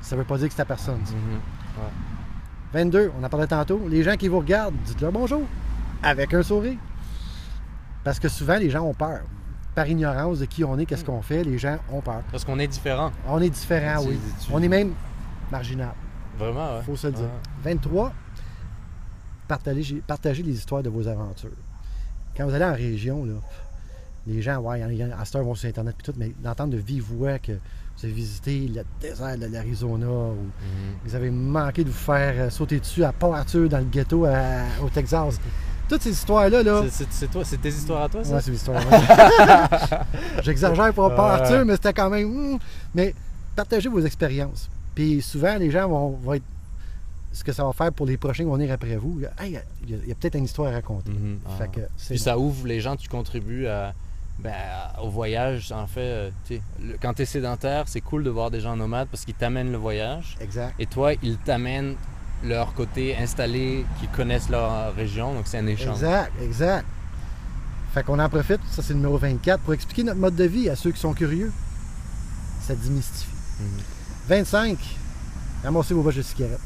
[0.01, 1.05] Ça ne veut pas dire que c'est ta personne.
[1.05, 1.13] ça.
[1.13, 1.41] Mhm.
[2.73, 3.81] 22, on en parlait tantôt.
[3.89, 5.43] Les gens qui vous regardent, dites-leur bonjour.
[6.03, 6.79] Avec un sourire.
[8.05, 9.21] Parce que souvent, les gens ont peur.
[9.75, 12.23] Par ignorance de qui on est, qu'est-ce qu'on fait, les gens ont peur.
[12.31, 13.11] Parce qu'on est différent.
[13.27, 14.19] On est différent, Tu- oui.
[14.45, 14.93] tu- On est même
[15.51, 15.93] marginal.
[16.39, 16.83] Vraiment, ouais.
[16.85, 17.23] faut se le dire.
[17.25, 17.73] Ouais.
[17.73, 18.13] 23,
[19.49, 21.51] partagez, partagez les histoires de vos aventures.
[22.37, 23.35] Quand vous allez en région, là,
[24.27, 26.13] les gens, ouais, il y en a- à cette heure, vont sur Internet et tout,
[26.17, 30.95] mais d'entendre de vive voix que vous avez visité le désert de l'Arizona ou Mhm.
[31.05, 34.25] vous avez manqué de vous faire euh, sauter dessus à Port Arthur dans le ghetto
[34.27, 35.39] à- au Texas.
[35.93, 36.83] Toutes ces histoires-là, là.
[36.91, 38.35] C'est- toi, c'est tes histoires à toi, ça?
[38.37, 38.81] Ouais, c'est une histoire.
[40.43, 41.19] J'exagère pour Ouais.
[41.19, 42.29] Arthur, mais c'était quand même.
[42.55, 42.59] hmm.
[42.95, 43.15] Mais
[43.55, 44.71] partagez vos expériences.
[44.95, 46.45] Puis souvent, les gens vont, vont être
[47.33, 49.21] ce que ça va faire pour les prochains qui vont venir après vous.
[49.39, 51.11] Hey, il y a, peut-être une histoire à raconter.
[51.11, 51.39] Mhm.
[51.59, 51.69] Fait Ah.
[51.69, 53.93] que Puis ça ouvre les gens, tu contribues à,
[54.39, 54.53] ben,
[54.97, 55.73] à- au voyage.
[55.73, 59.09] En fait, euh, le- quand tu es sédentaire, c'est cool de voir des gens nomades
[59.09, 60.37] parce qu'ils t'amènent le voyage.
[60.41, 60.75] Exact.
[60.79, 61.97] Et toi, ils t'amènent
[62.45, 65.35] leur côté installé, qui connaissent leur région.
[65.35, 65.97] Donc c'est un échange.
[65.97, 66.87] Exact, exact.
[67.95, 70.69] Fait qu'on en profite, ça c'est le numéro 24, pour expliquer notre mode de vie
[70.71, 71.53] à ceux qui sont curieux.
[72.67, 73.27] Ça démystifie.
[73.61, 73.67] Mhm.
[74.29, 74.79] 25,
[75.65, 76.59] ramassez vos boîtes de cigarettes.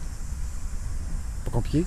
[1.45, 1.85] Pas compliqué.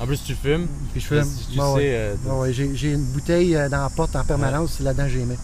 [0.00, 0.66] En plus, tu fumes.
[0.92, 1.22] Puis je.
[1.22, 1.80] Si tu sais, ouais.
[1.94, 5.36] euh, Ouais, ouais, j'ai, j'ai une bouteille euh, dans la porte en permanence, là-dedans mets.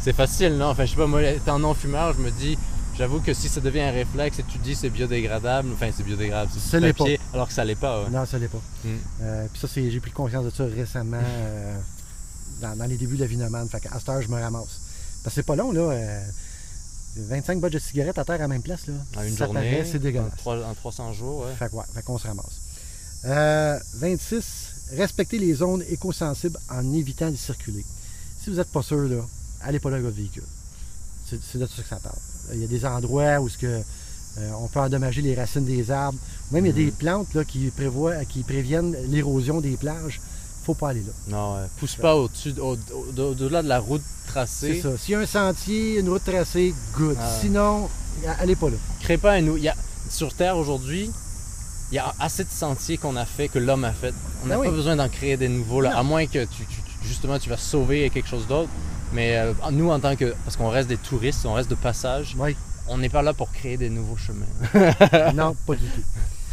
[0.00, 0.66] c'est facile, non?
[0.70, 2.56] Enfin, je sais pas, moi, étant non-fumeur, je me dis,
[3.00, 6.50] j'avoue que si ça devient un réflexe et tu dis c'est biodégradable, enfin, c'est biodégradable,
[6.54, 8.02] c'est papier, alors que ça l'est pas.
[8.02, 8.10] ouais.
[8.10, 8.60] Non, ça l'est pas.
[8.84, 8.88] Mm.
[9.22, 11.78] Euh, puis ça, j'ai pris conscience de ça récemment, euh,
[12.60, 13.68] dans, dans les débuts de la vie nomade.
[13.70, 14.80] Fait qu'à cette heure, je me ramasse.
[15.24, 15.80] Parce que c'est pas long, là.
[15.80, 16.22] euh,
[17.16, 18.94] 25 boîtes de cigarettes à terre à la même place, là.
[19.16, 20.46] En une ça journée, c'est en, dégueulasse.
[20.46, 21.54] en 300 jours, ouais.
[21.58, 22.60] Fait, que ouais, fait qu'on se ramasse.
[23.24, 24.44] Euh, 26,
[24.96, 27.84] respecter les zones éco-sensibles en évitant de circuler.
[28.42, 29.24] Si vous n'êtes pas sûr, là,
[29.62, 30.44] allez pas là avec votre véhicule.
[31.26, 32.18] C'est c'est de ça que ça parle.
[32.52, 35.90] Il y a des endroits où ce que, euh, on peut endommager les racines des
[35.90, 36.18] arbres.
[36.52, 36.92] Même il y a des Mhm.
[36.92, 40.20] plantes là, qui, prévoient, qui préviennent l'érosion des plages.
[40.62, 41.12] faut pas aller là.
[41.28, 41.66] Non, ouais.
[41.78, 44.80] pousse pas au-dessus, au- au- au-delà de la route C'est tracée.
[44.82, 44.90] ça.
[44.98, 47.16] S'il y a un sentier, une route tracée, good.
[47.18, 47.38] Ah.
[47.40, 47.88] Sinon,
[48.38, 48.76] allez pas là.
[49.00, 49.74] Crée pas un il y a-
[50.10, 51.10] Sur Terre aujourd'hui,
[51.90, 54.12] il y a assez de sentiers qu'on a fait, que l'homme a fait.
[54.44, 54.76] On n'a Ben pas oui.
[54.76, 55.96] besoin d'en créer des nouveaux, là, Non.
[55.98, 56.66] à moins que tu-
[57.04, 58.68] justement tu vas sauver quelque chose d'autre.
[59.12, 60.34] Mais euh, nous, en tant que.
[60.44, 62.56] Parce qu'on reste des touristes, on reste de passage, Oui.
[62.88, 65.32] on n'est pas là pour créer des nouveaux chemins.
[65.34, 66.02] non, pas du tout.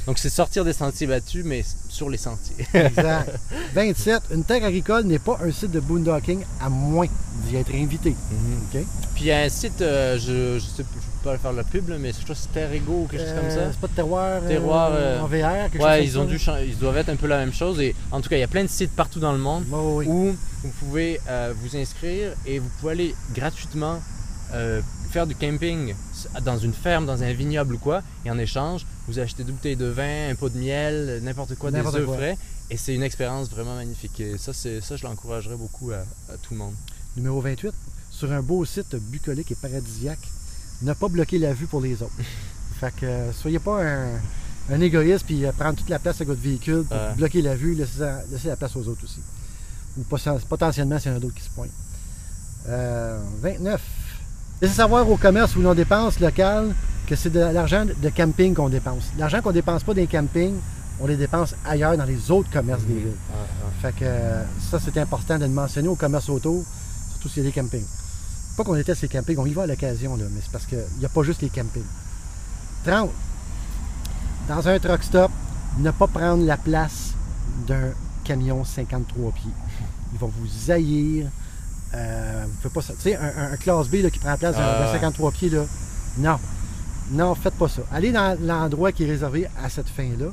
[0.08, 2.66] Donc c'est sortir des sentiers battus, mais sur les sentiers.
[2.74, 3.30] Exact.
[3.74, 4.22] 27.
[4.34, 7.08] Une terre agricole n'est pas un site de boondocking à moins
[7.46, 8.12] d'y être invité.
[8.12, 8.82] OK?
[9.16, 11.90] Puis il y a un site, euh, je, je sais plus, pas faire la pub,
[11.90, 13.72] là, mais je c'est Terrego ou quelque chose comme Euh, ça.
[13.72, 16.30] C'est pas de terroir, euh, Terroir, euh, en VR, quelque Ouais, chose ils ont ça,
[16.30, 16.64] dû là?
[16.66, 17.80] ils doivent être un peu la même chose.
[17.82, 20.06] Et en tout cas, il y a plein de sites partout dans le monde ouais.
[20.08, 24.00] où vous pouvez euh, vous inscrire et vous pouvez aller gratuitement
[24.54, 25.94] euh, faire du camping
[26.44, 28.02] dans une ferme, dans un vignoble ou quoi.
[28.26, 31.72] Et en échange, vous achetez deux bouteilles de vin, un pot de miel, n'importe quoi,
[31.72, 32.38] des œufs frais.
[32.70, 34.20] Et c'est une expérience vraiment magnifique.
[34.20, 36.00] Et ça, c'est ça je l'encouragerais beaucoup à,
[36.34, 36.74] à tout le monde.
[37.16, 37.72] Numéro 28.
[38.10, 40.18] Sur un beau site bucolique et paradisiaque,
[40.82, 42.12] ne pas bloquer la vue pour les autres.
[42.80, 44.08] fait que euh, soyez pas un,
[44.72, 47.14] un égoïste puis euh, prendre toute la place avec votre véhicule pour Ouais.
[47.16, 48.00] bloquer la vue, laissez,
[48.32, 49.22] laissez la place aux autres aussi.
[49.98, 51.70] Ou poten- potentiellement s'il y en a d'autres qui se pointent.
[52.70, 53.82] Euh, 29.
[54.62, 56.74] Laissez savoir au commerce ou non dépenses locales
[57.08, 59.06] que c'est de l'argent de camping qu'on dépense.
[59.18, 60.56] L'argent qu'on dépense pas dans les campings,
[61.00, 63.16] on les dépense ailleurs dans les autres commerces des villes.
[63.82, 66.66] Fait que euh, ça, c'est important de le mentionner au commerce auto,
[67.12, 67.86] surtout s'il y a des campings.
[68.58, 70.84] Pas qu'on déteste les campings, on y va à l'occasion, là, mais c'est parce qu'il
[70.98, 71.86] n'y a pas juste les campings.
[72.86, 73.12] 30.
[74.50, 75.32] Dans un truck stop,
[75.78, 77.14] ne pas prendre la place
[77.68, 77.92] d'un
[78.24, 79.52] camion 53 pieds.
[80.12, 81.28] Ils vont vous haïr.
[81.94, 82.94] Euh, vous pas ça.
[82.96, 84.94] Tu sais, un, classe B là, qui prend la place d'un Ah d'un ouais.
[84.94, 85.66] 53 pieds, là.
[86.18, 86.40] Non.
[87.12, 87.84] Non, faites pas ça.
[87.92, 90.28] Allez dans l'endroit qui est réservé à cette fin-là.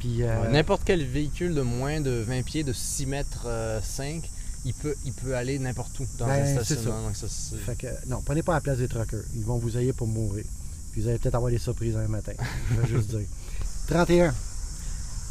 [0.00, 4.22] Puis, euh, N'importe quel véhicule de moins de 20 pieds, de 6 mètres euh, 5,
[4.64, 7.02] il peut, il peut aller n'importe où dans Ben, un c'est stationnement.
[7.06, 9.22] Donc ça, c'est- Fait que, non, prenez pas la place des truckers.
[9.34, 10.44] Ils vont vous haïr pour mourir.
[10.92, 12.32] Puis vous allez peut-être avoir des surprises un matin.
[12.70, 13.26] Je vais juste dire.
[13.88, 14.34] 31.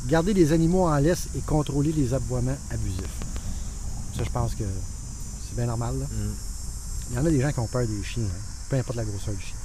[0.08, 3.06] Gardez les animaux en laisse et contrôler les aboiements abusifs.
[4.18, 4.64] Ça, je pense que
[5.48, 5.98] c'est bien normal.
[6.00, 6.06] là.
[6.06, 6.34] Mm.
[7.12, 9.06] Il y en a des gens qui ont peur des chiens, hein, peu importe la
[9.06, 9.56] grosseur du chien.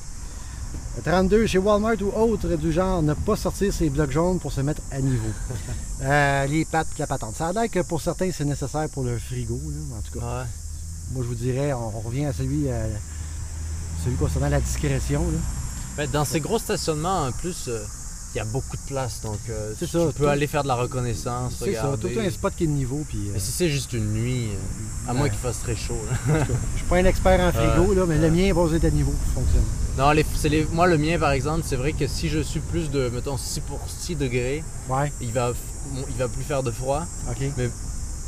[1.05, 1.47] 32.
[1.47, 4.83] Chez Walmart ou autre du genre, ne pas sortir ses blocs jaunes pour se mettre
[4.91, 5.29] à niveau.
[6.01, 7.35] Euh, les pattes, la patente.
[7.35, 9.61] Ça a l'air que pour certains, c'est nécessaire pour leur frigo.
[9.65, 10.25] là, en tout cas.
[10.25, 10.45] Ouais.
[11.13, 12.87] Moi, je vous dirais, on, on revient à celui, euh,
[14.05, 15.23] celui concernant la discrétion.
[15.23, 15.39] là.
[15.97, 17.83] Ben, dans ces gros stationnements, en plus, euh,
[18.33, 19.23] il y a beaucoup de place.
[19.23, 19.39] Donc,
[19.77, 22.53] tu, ça, tu peux tout- aller faire de la reconnaissance, C'est ça, tout un spot
[22.57, 23.05] qui est de niveau.
[23.09, 24.51] Puis, Mais si c'est juste une nuit,
[25.09, 25.99] à moins qu'il fasse très chaud.
[26.29, 26.45] là.
[26.75, 29.11] je suis pas un expert en frigo, là, mais le mien va être à niveau
[29.11, 29.67] pour fonctionner.
[29.99, 32.89] Non, les, les- moi, le mien, par exemple, c'est vrai que si je suis plus
[32.91, 35.53] de, mettons, 6 pour 6 degrés, Ouais, il va,
[36.09, 37.05] il va plus faire de froid.
[37.29, 37.51] ok.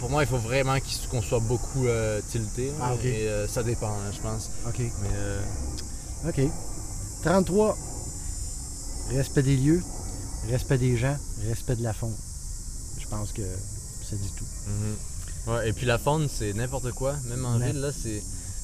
[0.01, 0.77] Pour moi, il faut vraiment
[1.11, 2.73] qu'on soit beaucoup euh, tilté.
[2.81, 2.95] Ah.
[3.05, 4.49] Et euh, ça dépend, là, je pense.
[4.67, 4.79] OK.
[4.79, 5.41] Mais euh,
[6.29, 6.41] OK.
[7.23, 7.77] 33.
[9.15, 9.83] Respect des lieux,
[10.49, 12.15] respect des gens, respect de la faune.
[12.99, 15.51] Je pense que ça dit tout.
[15.51, 17.15] Ouais, et puis la faune, c'est n'importe quoi.
[17.29, 17.67] Même en Ouais.
[17.73, 18.23] ville, là, c'est.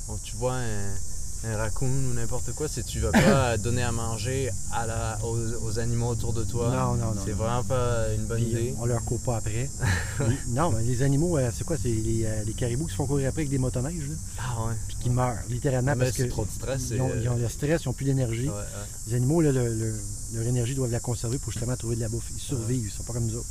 [0.08, 0.94] bon, tu vois un,
[1.44, 5.38] un raccoon ou n'importe quoi, c'est tu vas pas donner à manger à la, aux,
[5.64, 6.70] aux animaux autour de toi.
[6.70, 7.20] Non, non, non.
[7.24, 8.74] C'est vraiment pas une bonne idée.
[8.80, 9.68] on leur court pas après.
[10.28, 11.76] Les- non, mais les animaux, euh, c'est quoi?
[11.80, 14.66] C'est les, euh, les caribous qui se font courir après avec des motoneiges, là, Ah
[14.66, 14.74] ouais.
[14.88, 16.88] puis qui meurent, littéralement, Mais parce que trop de stress.
[16.90, 18.48] ils ont, ils ont le stress, ils n'ont plus d'énergie.
[18.48, 18.62] Ouais, ouais.
[19.08, 19.94] Les animaux, là, le- le-
[20.34, 22.28] leur énergie, doivent la conserver pour justement trouver de la bouffe.
[22.34, 23.46] Ils survivent, ils sont pas comme nous autres.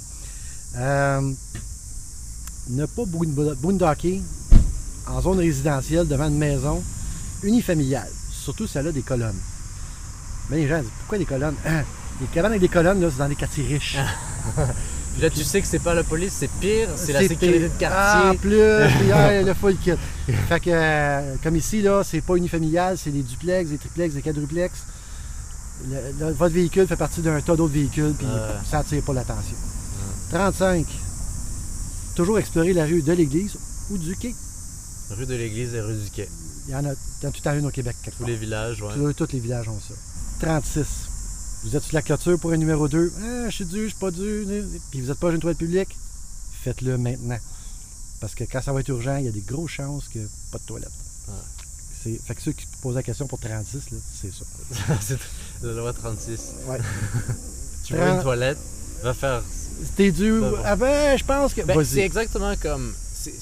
[0.78, 1.32] Euh,
[2.70, 4.22] ne pas boond- boondocker
[5.08, 6.84] en zone résidentielle devant une maison
[7.44, 9.40] unifamiliale, surtout celle-là des colonnes.
[10.50, 11.56] Mais les gens disent, pourquoi des colonnes?
[11.66, 11.84] Hein?
[12.22, 13.98] Les cabanes avec des colonnes, là, c'est dans les quartiers riches.
[15.14, 17.70] Puis là, tu sais que c'est pas la police, c'est pire, c'est la sécurité pire.
[17.70, 18.38] de Ah, en quartier.
[18.40, 19.92] plus, puis, ah, le full kit.
[20.48, 24.22] Fait que, euh, comme ici, là, c'est pas unifamilial, c'est des duplex, des triplex, des
[24.22, 24.74] quadruplex.
[25.90, 28.28] Le- le- votre véhicule fait partie d'un tas d'autres véhicules, puis
[28.70, 29.56] ça attire pas l'attention.
[30.32, 30.86] 35.
[32.16, 33.58] Toujours explorer la rue de l'église
[33.90, 34.34] ou du quai.
[35.12, 36.30] Rue de l'église et rue du quai.
[36.68, 38.28] Il y en a dans tout en une au Québec, quelque Tous part.
[38.30, 38.94] les villages, ouais.
[38.96, 39.94] Tous, tous les villages ont ça.
[40.42, 40.86] 36.
[41.64, 43.14] Vous êtes sur la clôture pour un numéro 2.
[43.22, 44.46] Ah, je suis dû, je suis pas dû.
[44.92, 45.96] Puis vous n'êtes pas une toilette publique?
[46.64, 47.38] Faites-le maintenant.
[48.20, 50.20] Parce que quand ça va être urgent, il y a des grosses chances que
[50.52, 50.92] pas de toilette.
[52.04, 54.46] C'est, fait que ceux qui posent la question pour 36, là, c'est ça.
[55.02, 55.18] c'est
[55.64, 56.40] la loi 36.
[56.68, 56.80] Ouais.
[57.84, 58.58] Tu Trente- une toilette,
[59.04, 59.44] va faire.
[59.96, 60.40] T'es dû.
[60.40, 60.54] Bon.
[60.64, 61.62] Ah ben, je pense que.
[61.62, 61.86] Ben, Vas-y.
[61.86, 62.94] c'est exactement comme.
[63.14, 63.34] c'est-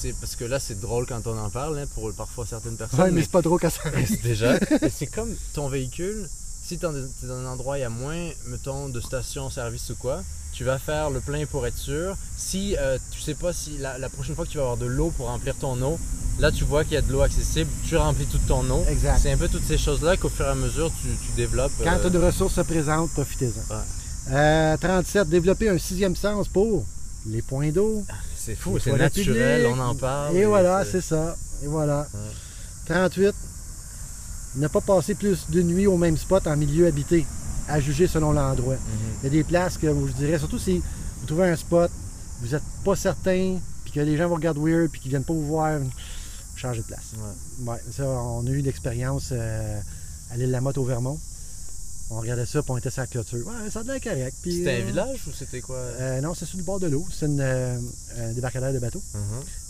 [0.00, 3.00] C'est parce que là, c'est drôle quand on en parle, hein, pour parfois certaines personnes.
[3.00, 4.58] Ouais, mais mais c'est pas trop quand ça c'est déjà.
[4.90, 6.26] c'est comme ton véhicule.
[6.62, 6.88] Si tu es
[7.26, 10.22] dans un endroit où il y a moins, mettons, de stations-service ou quoi,
[10.54, 12.16] tu vas faire le plein pour être sûr.
[12.34, 14.86] Si euh, tu sais pas si la, la prochaine fois que tu vas avoir de
[14.86, 15.98] l'eau pour remplir ton eau,
[16.38, 18.82] là tu vois qu'il y a de l'eau accessible, tu remplis toute ton eau.
[18.88, 19.18] Exact.
[19.20, 21.72] C'est un peu toutes ces choses-là qu'au fur et à mesure tu, tu développes.
[21.84, 23.74] Quand euh, tu as de ressources se présentent, profitez-en.
[23.74, 23.82] Ouais.
[24.30, 25.28] Euh, 37.
[25.28, 26.84] Développer un sixième sens pour
[27.26, 28.04] les points d'eau.
[28.40, 30.36] C'est fou, c'est naturel, on en parle.
[30.36, 31.36] Et voilà, c'est ça.
[31.62, 32.06] Et voilà.
[32.86, 33.34] 38.
[34.56, 37.26] Ne pas passer plus de nuit au même spot en milieu habité,
[37.68, 38.74] à juger selon l'endroit.
[38.74, 38.80] Mhm.
[39.22, 40.78] Il y a des places que je dirais, surtout si
[41.20, 41.90] vous trouvez un spot,
[42.40, 45.34] vous n'êtes pas certain, puis que les gens vous regardent weird, puis qu'ils viennent pas
[45.34, 45.78] vous voir,
[46.56, 47.12] changez de place.
[47.16, 47.72] Ouais.
[47.72, 49.80] Ouais, ça, on a eu l'expérience euh,
[50.32, 51.18] à l'île Lamotte au Vermont.
[52.12, 53.46] On regardait ça, puis on était sur la clôture.
[53.46, 54.36] Ouais, ça a l'air correct.
[54.42, 55.76] puis, C'était un euh, village ou c'était quoi?
[55.76, 57.06] euh, non, c'est sur le bord de l'eau.
[57.12, 57.78] C'est une, euh,
[58.18, 59.00] un débarcadère de bateau.
[59.14, 59.20] Mhm.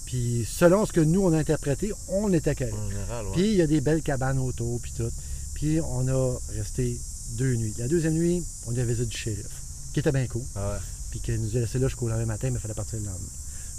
[0.06, 2.74] Puis selon ce que nous, on a interprété, on était correct.
[2.74, 3.32] En général, ouais.
[3.34, 5.10] Puis il y a des belles cabanes autour, puis tout.
[5.54, 6.98] Puis on a resté
[7.36, 7.74] deux nuits.
[7.78, 9.46] La deuxième nuit, on y a visite du shérif,
[9.92, 10.42] qui était bien cool.
[10.56, 10.78] Ah ouais.
[11.10, 13.28] Puis qui nous a laissé là jusqu'au lendemain matin, mais il fallait partir le lendemain.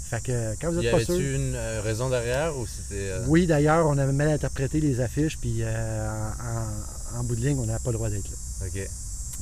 [0.08, 1.16] Fait que quand vous Y n'êtes pas sûr.
[1.16, 3.08] une euh, raison derrière ou c'était.
[3.10, 6.30] euh, Oui, d'ailleurs, on avait mal interprété les affiches, puis euh,
[7.14, 8.36] en, en bout de ligne, on n'avait pas le droit d'être là.
[8.66, 8.88] Ok.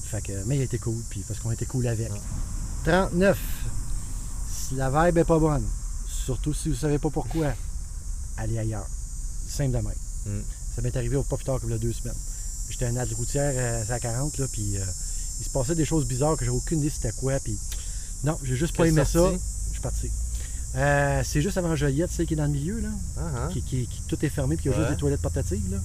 [0.05, 2.11] Fait que, mais il était cool, puis parce qu'on était cool avec.
[2.13, 2.21] Ouais.
[2.85, 3.39] 39.
[4.51, 5.65] Si la vibe est pas bonne,
[6.09, 7.53] surtout si vous savez pas pourquoi,
[8.37, 8.87] allez ailleurs.
[9.49, 9.95] Simple de même.
[10.27, 10.43] Mm.
[10.75, 12.17] Ça m'est arrivé au pas plus tard que il y a deux semaines.
[12.71, 14.85] J'étais un aide routière euh, à 40, là, puis euh,
[15.41, 17.59] il se passait des choses bizarres que j'ai aucune idée c'était quoi, puis
[18.25, 19.37] non, j'ai juste pas aimé sortie?
[19.39, 19.45] ça.
[19.69, 20.11] Je suis parti.
[20.77, 23.49] Euh, c'est juste avant Joliette, celle qui est dans le milieu, là, Ah, hein?
[23.53, 24.83] qui, qui- qui- tout est fermé, puis il y a Ouais.
[24.85, 25.79] juste des toilettes portatives, là.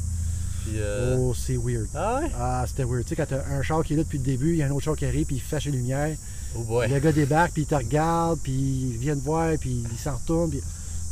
[0.66, 1.88] Puis, euh, Oh, c'est weird.
[1.96, 2.32] Ah ouais?
[2.40, 3.04] Ah, c'était weird.
[3.04, 4.68] Tu sais, quand t'as un char qui est là depuis le début, il y a
[4.68, 6.16] un autre char qui arrive, puis il flash les lumières.
[6.58, 6.90] Oh boy.
[6.90, 8.54] Le gars débarque, puis il te regarde, puis
[8.92, 10.50] il vient te voir, puis il s'en retourne.
[10.50, 10.62] Puis...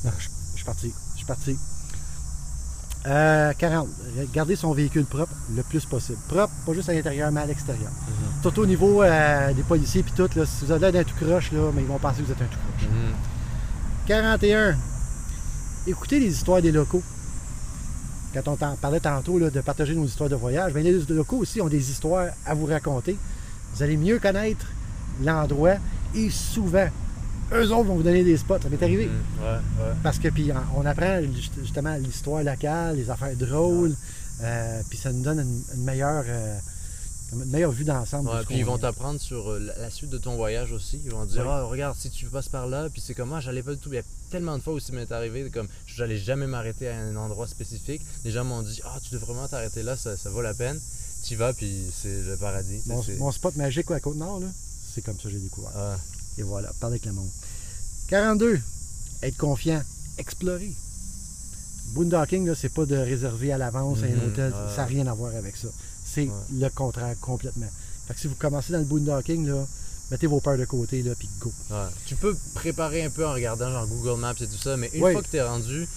[0.03, 0.93] Non, je je suis parti.
[1.13, 1.57] Je suis parti.
[3.05, 3.89] Euh, 40.
[4.33, 6.17] Garder son véhicule propre le plus possible.
[6.29, 7.91] Propre, pas juste à l'intérieur, mais à l'extérieur.
[7.91, 8.41] Mhm.
[8.41, 10.29] Surtout au niveau euh, des policiers, puis tout.
[10.35, 12.31] Là, si vous avez l'air d'un tout croche, là, mais ils vont penser que vous
[12.31, 12.89] êtes un tout croche.
[12.89, 13.13] Mhm.
[14.07, 14.77] 41.
[15.85, 17.03] Écoutez les histoires des locaux.
[18.33, 21.37] Quand on t'en parlait tantôt là, de partager nos histoires de voyage, bien, les locaux
[21.37, 23.15] aussi ont des histoires à vous raconter.
[23.75, 24.65] Vous allez mieux connaître
[25.23, 25.75] l'endroit
[26.15, 26.87] et souvent,
[27.51, 28.59] eux autres vont vous donner des spots.
[28.63, 29.05] Ça m'est arrivé.
[29.05, 29.91] Ouais, ouais.
[30.01, 33.93] Parce que puis on apprend juste- justement l'histoire locale, les affaires drôles,
[34.41, 36.57] euh, puis ça nous donne une, une meilleure, euh,
[37.33, 38.29] une meilleure vue d'ensemble.
[38.29, 41.01] Ouais, puis ils vont t'apprendre sur euh, la, la suite de ton voyage aussi.
[41.05, 41.49] Ils vont te dire Oui.
[41.51, 43.89] Ah, regarde, si tu passes par là, puis c'est comme moi, j'allais pas du tout.
[43.91, 46.97] Il y a tellement de fois où ça m'est arrivé, comme j'allais jamais m'arrêter à
[46.97, 48.01] un endroit spécifique.
[48.23, 50.79] Les gens m'ont dit Ah, tu devrais vraiment t'arrêter là, ça, ça vaut la peine.
[51.25, 52.81] Tu y vas, puis c'est le paradis.
[53.17, 54.47] Mon, spot magique à Côte-Nord, là,
[54.93, 55.71] c'est comme ça que j'ai découvert.
[55.75, 55.95] Ah,
[56.37, 57.29] Et voilà, parler avec le monde.
[58.09, 58.59] 42.
[59.21, 59.81] Être confiant.
[60.17, 60.71] Explorer.
[61.93, 64.51] Boondocking, là, c'est pas de réserver à l'avance à un hôtel.
[64.51, 64.75] ouais.
[64.75, 65.69] Ça n'a rien à voir avec ça.
[66.13, 66.29] C'est Ouais.
[66.59, 67.67] le contraire complètement.
[68.07, 69.65] Fait que si vous commencez dans le boondocking, là,
[70.11, 71.51] mettez vos peurs de côté, là, puis go.
[71.71, 71.77] ouais.
[72.05, 74.99] Tu peux préparer un peu en regardant genre Google Maps et tout ça, mais une
[74.99, 75.87] fois que tu es rendu,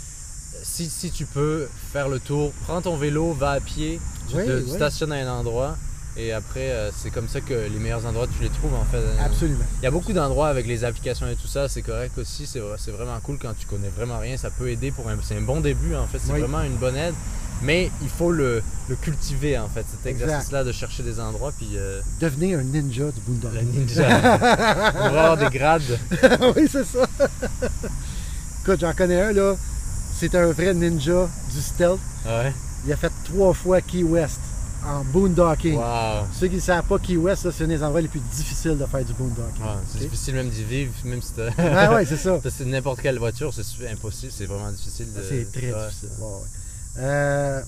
[0.63, 4.69] si, si tu peux faire le tour, prends ton vélo, va à pied, tu te
[4.69, 5.77] stationnes à un endroit.
[6.19, 9.03] Et après, euh, c'est comme ça que les meilleurs endroits, tu les trouves en fait.
[9.23, 9.67] Absolument.
[9.83, 12.59] Il y a beaucoup d'endroits avec les applications et tout ça, c'est correct aussi, c'est
[12.61, 15.37] vrai- c'est vraiment cool quand tu connais vraiment rien, ça peut aider pour un c'est
[15.37, 16.41] un bon début en fait, c'est Oui.
[16.41, 17.15] vraiment une bonne aide.
[17.63, 21.53] Mais il faut le, le cultiver en fait, cet exercice-là de chercher des endroits.
[21.57, 23.73] Puis euh, Devenez un ninja du boondocking.
[23.73, 24.03] ninja.
[24.95, 25.83] On va avoir des grades.
[26.57, 27.07] oui, c'est ça.
[28.63, 29.55] Écoute, j'en connais un, là.
[30.15, 31.99] C'est un vrai ninja du stealth.
[32.27, 32.53] Ouais.
[32.87, 34.41] Il a fait trois fois Key West
[34.87, 35.77] en boondocking.
[35.77, 36.27] Wow.
[36.39, 38.87] Ceux qui ne savent pas, Key West, c'est un des endroits les plus difficiles de
[38.87, 39.63] faire du boondocking.
[39.63, 41.51] Ouais, c'est difficile même d'y vivre, même si t'as.
[41.59, 42.39] Ah ouais, c'est ça.
[42.51, 45.21] C'est n'importe quelle voiture, c'est impossible, c'est vraiment difficile de.
[45.29, 45.87] C'est très Ouais.
[45.89, 46.09] difficile.
[46.21, 46.29] Ouais.
[46.99, 47.63] Euh,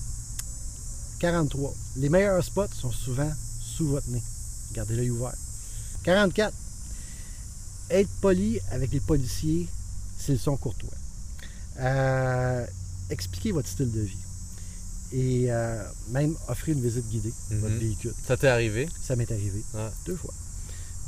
[1.19, 1.73] 43.
[1.97, 4.23] Les meilleurs spots sont souvent sous votre nez.
[4.73, 5.33] Gardez l'œil ouvert.
[6.03, 6.53] 44.
[7.91, 9.67] Être poli avec les policiers
[10.17, 10.89] s'ils sont courtois.
[11.79, 12.65] Euh,
[13.09, 14.17] expliquez votre style de vie.
[15.11, 17.79] Et euh, même offrir une visite guidée de votre Mhm.
[17.79, 18.13] véhicule.
[18.27, 18.87] Ça t'est arrivé?
[19.01, 19.89] Ça m'est arrivé Ouais.
[20.05, 20.33] deux fois.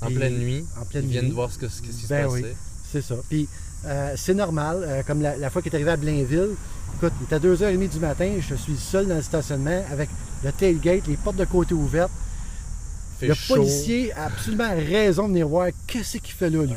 [0.02, 0.66] en Puis, pleine nuit?
[0.82, 1.32] En pleine Ils viennent nuit.
[1.34, 2.42] voir ce, que, ce, qui- ce qui Ben se oui.
[2.42, 2.56] passait.
[2.92, 3.16] C'est ça.
[3.30, 3.48] Puis
[3.86, 4.84] euh, c'est normal.
[4.84, 6.56] euh, comme la, la fois qu'il est arrivé à Blainville,
[6.98, 10.10] écoute, il était à 2h30 du matin, je suis seul dans le stationnement avec
[10.44, 12.12] le tailgate, les portes de côté ouvertes.
[13.20, 13.56] Fait le chaud.
[13.56, 16.74] policier a absolument raison de venir voir qu'est-ce qu'il fait là, lui.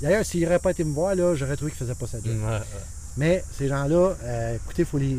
[0.00, 2.28] D'ailleurs, s'il n'aurait pas été me voir, là, j'aurais trouvé qu'il faisait pas sa job.
[2.28, 2.60] Ouais, ouais.
[3.16, 5.18] Mais ces gens-là, euh, écoutez, il faut les.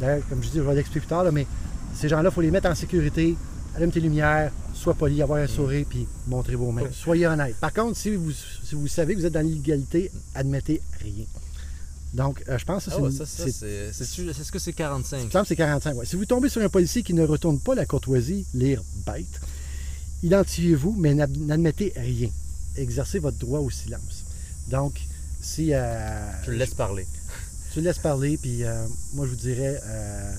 [0.00, 1.46] D'ailleurs, comme je dis, je vais l'expliquer plus tard, là, mais
[1.94, 3.36] ces gens-là, il faut les mettre en sécurité,
[3.76, 5.48] allume tes lumières, sois poli, avoir un Mm.
[5.48, 6.82] sourire, puis montrez vos mains.
[6.92, 7.56] Soyez honnête.
[7.60, 11.24] Par contre, si vous, si vous savez que vous êtes dans l'illégalité, admettez rien.
[12.14, 13.20] Donc, euh, je pense que Ah c'est ouais, c'est-
[14.40, 15.96] Est-ce que c'est il 45 me semble que c'est 45.
[15.96, 16.06] ouais.
[16.06, 19.26] Si vous tombez sur un policier qui ne retourne pas la courtoisie, lire bête,
[20.22, 22.30] identifiez-vous, mais n'ad- n'admettez rien.
[22.76, 24.24] Exercez votre droit au silence.
[24.68, 25.00] Donc,
[25.40, 27.06] si euh, Je le laisse parler.
[27.72, 30.32] tu le laisses parler, puis euh, moi je vous dirais, euh,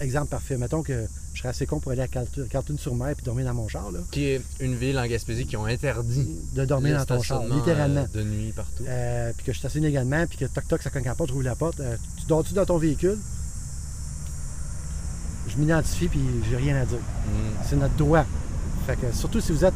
[0.00, 3.54] exemple parfait, mettons que je serais assez con pour aller à Carleton-sur-Mer puis dormir dans
[3.54, 7.16] mon char, là, Qui est une ville en Gaspésie qui ont interdit de dormir dans
[7.16, 8.06] ton char, littéralement.
[8.14, 8.84] euh, de nuit partout.
[8.88, 11.34] Euh, puis que je stationne également, puis que toc-toc, ça cogne à la porte, je
[11.34, 11.78] roule la porte.
[11.80, 13.18] Euh, tu dors-tu dans ton véhicule?
[15.48, 16.98] Je m'identifie, puis j'ai rien à dire.
[16.98, 17.56] Mm.
[17.68, 18.24] C'est notre droit.
[18.86, 19.74] Fait que, surtout si vous êtes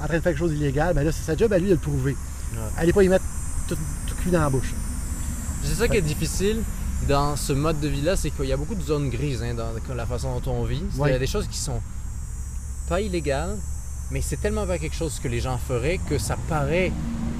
[0.00, 1.72] en train de faire quelque chose d'illégal, ben là, c'est sa job à lui de
[1.72, 2.12] le prouver.
[2.52, 2.58] Ouais.
[2.76, 3.24] Allez pas y mettre
[3.66, 3.76] tout,
[4.06, 4.72] tout cul dans la bouche.
[5.64, 6.62] C'est ça qui est difficile
[7.06, 9.94] dans ce mode de vie-là, c'est qu'il y a beaucoup de zones grises hein, dans
[9.94, 10.82] la façon dont on vit.
[10.96, 11.12] Ouais.
[11.12, 11.80] y a des choses qui sont
[12.88, 13.56] pas illégales,
[14.10, 16.92] mais c'est tellement pas quelque chose que les gens feraient que ça paraît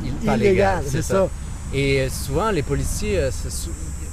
[0.04, 0.84] il- pas Illégal, légal.
[0.90, 1.28] c'est ça.
[1.74, 3.30] Et souvent, les policiers, euh,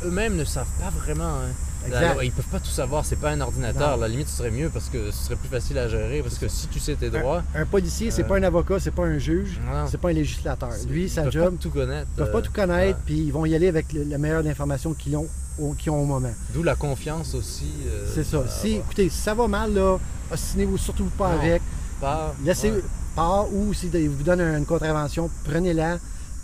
[0.06, 1.36] eux-mêmes ne savent pas vraiment.
[1.36, 1.54] hein.
[1.88, 2.18] Exact.
[2.24, 3.96] ils peuvent pas tout savoir, c'est pas un ordinateur.
[3.96, 4.02] Non.
[4.02, 6.22] La limite, ce serait mieux parce que ce serait plus facile à gérer.
[6.22, 8.92] Parce que si tu sais tes droits, Un policier, c'est Euh, pas un avocat, c'est
[8.92, 10.70] pas un juge, c'est pas un législateur.
[10.90, 12.08] Lui, ils sa peuvent pas tout connaître.
[12.14, 14.46] Ils peuvent pas euh, tout connaître, puis ils vont y aller avec le- la meilleure
[14.46, 15.28] information qu'ils ont,
[15.60, 16.32] au, qu'ils ont au moment.
[16.54, 17.72] D'où la confiance aussi.
[17.88, 18.44] euh, C'est ça.
[18.48, 19.98] Si, écoutez, si ça va mal, là,
[20.32, 21.40] ostinez-vous surtout pas Non.
[21.40, 21.62] avec.
[22.02, 22.84] Pas- Laissez ouais.
[23.16, 25.98] part ou si vous donnent une contravention, prenez-la.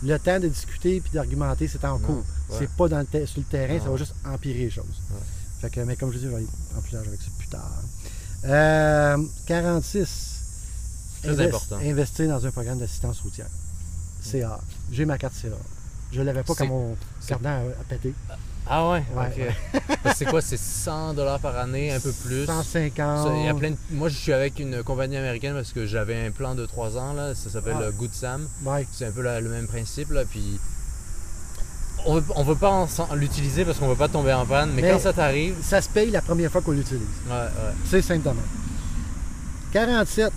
[0.04, 2.16] Le temps de discuter puis d'argumenter, c'est en cours.
[2.50, 2.56] ouais.
[2.58, 4.84] C'est pas dans le sur le terrain, ça va juste empirer les choses.
[5.10, 5.20] Ouais.
[5.60, 7.48] Fait que, mais comme je dis, je vais aller en plus large avec ça plus
[7.48, 7.70] tard.
[8.44, 11.20] Euh, 46.
[11.22, 11.76] Très important.
[11.76, 13.46] Investir dans un programme d'assistance routière.
[14.22, 14.60] CA.
[14.90, 15.48] J'ai ma carte CA.
[16.12, 18.12] Je l'avais pas C'est- quand mon c'est- carnet a, a pété.
[18.66, 20.12] Ah ouais, ok.
[20.14, 22.46] C'est quoi, c'est 100 dollars par année, un peu plus.
[22.46, 23.26] 150.
[23.26, 25.84] Ça, il y a plein de- Moi, je suis avec une compagnie américaine parce que
[25.84, 27.34] j'avais un plan de 3 ans, là.
[27.34, 27.90] ça s'appelle Ah.
[27.90, 28.46] Good Sam.
[28.64, 28.86] Ouais.
[28.92, 30.24] C'est un peu la- le même principe, là.
[30.24, 30.60] Puis
[32.06, 34.90] on veut, on veut pas l'utiliser parce qu'on veut pas tomber en panne, mais, Mais-
[34.92, 37.02] quand ça t'arrive, Ça se paye la première fois qu'on l'utilise.
[37.28, 37.74] ouais, ouais.
[37.84, 38.42] C'est simplement.
[39.72, 40.32] 47.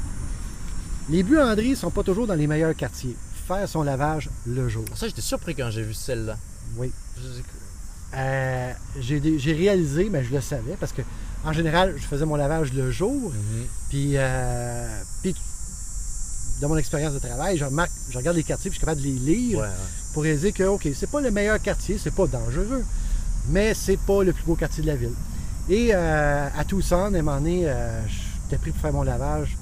[1.10, 3.16] Les buanderies sont pas toujours dans les meilleurs quartiers.
[3.48, 4.86] Faire son lavage le jour.
[4.96, 6.38] Ça, j'étais surpris quand j'ai vu celle-là.
[6.78, 6.92] Oui.
[7.18, 7.28] Je
[8.16, 11.02] Euh, j'ai réalisé, mais je le savais, parce que
[11.44, 13.32] en général, je faisais mon lavage le jour.
[13.32, 13.66] Mhm.
[13.90, 14.88] Puis, euh,
[15.22, 15.36] puis
[16.62, 19.02] dans mon expérience de travail, je remarque, je regarde les quartiers, puis je suis capable
[19.02, 19.72] de les lire Ouais, ouais.
[20.14, 22.84] pour réaliser que, OK, c'est pas le meilleur quartier, c'est pas dangereux,
[23.50, 25.14] mais c'est pas le plus beau quartier de la ville.
[25.70, 27.72] Et euh, à Tucson, à un moment donné,
[28.44, 29.58] j'étais pris pour faire mon lavage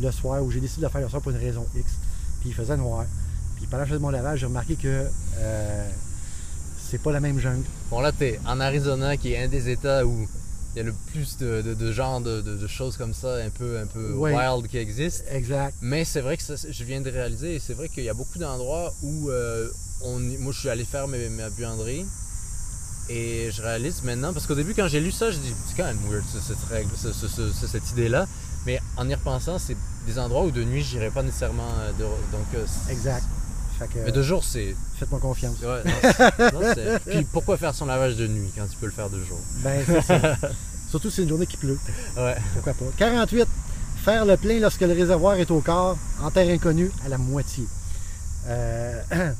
[0.00, 1.92] le soir, où j'ai décidé de le faire le soir pour une raison X.
[2.40, 3.04] Puis il faisait noir.
[3.56, 5.04] Puis pendant que je faisais mon lavage, j'ai remarqué que
[6.90, 7.64] c'est pas la même jungle.
[7.90, 10.26] Bon, là, t'es en Arizona, qui est un des États où
[10.74, 13.78] il y a le plus de, de, de genres de, choses comme ça, un peu,
[13.78, 15.24] un peu wild qui existent.
[15.32, 15.74] Exact.
[15.80, 18.14] Mais c'est vrai que ça, je viens de réaliser, et c'est vrai qu'il y a
[18.14, 19.68] beaucoup d'endroits où euh,
[20.04, 22.04] on, moi je suis allé faire mes- ma buanderie
[23.10, 25.84] et je réalise maintenant, parce qu'au début quand j'ai lu ça, je dis c'est quand
[25.88, 28.26] même weird ce- cette règle, ce- ce- ce- cette idée-là.
[28.66, 31.68] Mais en y repensant, c'est des endroits où de nuit j'irais pas nécessairement.
[31.80, 33.24] euh, de, donc, euh, Exact.
[33.78, 34.74] Fait que, Mais de jour, c'est.
[34.98, 35.56] faites-moi confiance.
[35.60, 35.82] ouais,
[36.52, 36.60] non,
[37.06, 39.38] Puis pourquoi faire son lavage de nuit quand tu peux le faire de jour?
[39.62, 40.20] Ben, c'est ça.
[40.90, 41.78] Surtout si c'est une journée qui pleut.
[42.16, 42.36] Ouais.
[42.54, 42.86] Pourquoi pas?
[42.96, 43.46] 48.
[44.04, 47.64] Faire le plein lorsque le réservoir est au quart, en terre inconnue, à la moitié.
[48.48, 49.02] Euh,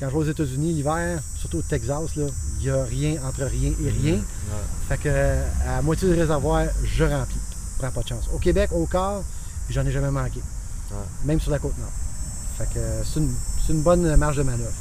[0.00, 2.26] Quand je vais aux États-Unis l'hiver, surtout au Texas, là,
[2.58, 4.14] il n'y a rien entre rien et rien.
[4.14, 4.64] Ouais.
[4.88, 7.38] Fait que euh, à moitié du réservoir, je remplis.
[7.78, 8.24] Prends pas de chance.
[8.34, 9.22] Au Québec, au quart,
[9.70, 10.40] j'en ai jamais manqué.
[10.90, 10.96] Ouais.
[11.26, 11.92] Même sur la côte nord.
[12.58, 13.32] Fait que euh, c'est une,
[13.66, 14.72] c'est une bonne marge de manœuvre.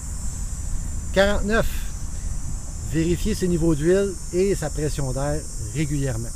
[1.13, 1.65] 49.
[2.91, 5.39] Vérifiez ses niveaux d'huile et sa pression d'air
[5.73, 6.29] régulièrement.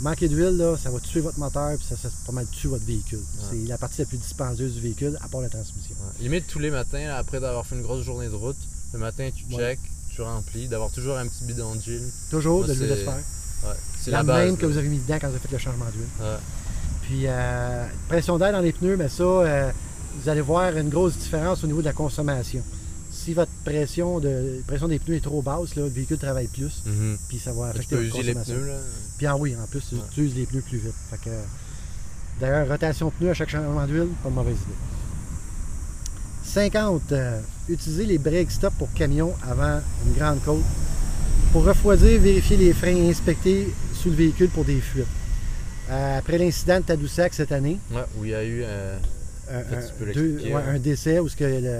[0.00, 3.20] Manquer d'huile, ça va tuer votre moteur puis ça, ça pas mal tuer votre véhicule.
[3.50, 5.94] C'est la partie la plus dispendieuse du véhicule, à part la transmission.
[6.00, 6.22] Ouais.
[6.24, 8.56] Limite tous les matins, là, après d'avoir fait une grosse journée de route,
[8.92, 9.56] le matin tu Ouais.
[9.56, 9.80] check,
[10.12, 12.02] tu remplis, d'avoir toujours un petit bidon d'huile.
[12.30, 13.18] Toujours Moi, de l'huile de sphère.
[14.00, 14.46] C'est La, la, base.
[14.46, 16.28] même que vous avez mis dedans quand vous avez fait le changement d'huile.
[17.02, 19.70] Puis, euh, pression d'air dans les pneus, mais ça, euh,
[20.22, 22.62] vous allez voir une grosse différence au niveau de la consommation.
[23.10, 26.82] Si votre pression, de, pression des pneus est trop basse, là, le véhicule travaille plus,
[26.84, 27.16] Mhm.
[27.28, 28.54] puis ça va Tu affecter votre les consommation.
[28.54, 28.76] pneus là?
[29.16, 30.00] Puis ah oui, en plus, tu Ouais.
[30.10, 30.94] utilises les pneus plus vite.
[31.10, 31.30] Fait que,
[32.40, 34.74] D'ailleurs, rotation de pneus à chaque changement d'huile, pas de mauvaise idée.
[36.42, 37.12] 50.
[37.12, 40.62] euh, utilisez les brake stop pour camion avant une grande côte.
[41.52, 45.06] Pour refroidir, vérifiez les freins et inspecter sous le véhicule pour des fuites.
[45.90, 48.62] Euh, après l'incident de Tadoussac cette année, Ouais, où il y a eu.
[48.64, 48.98] euh,
[49.50, 50.68] un, fait, tu peux un- deux- l'expliquer, ouais, ouais.
[50.68, 51.78] un décès où ce que le-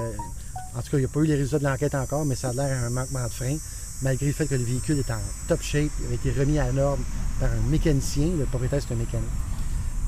[0.76, 2.48] en tout cas, il n'y a pas eu les résultats de l'enquête encore, mais ça
[2.50, 3.56] a l'air un manquement de frein,
[4.02, 6.70] malgré le fait que le véhicule est en top shape, il a été remis à
[6.72, 7.02] l'ordre
[7.40, 9.28] par un mécanicien, le propriétaire c'est un mécanique.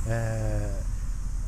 [0.09, 0.69] Euh,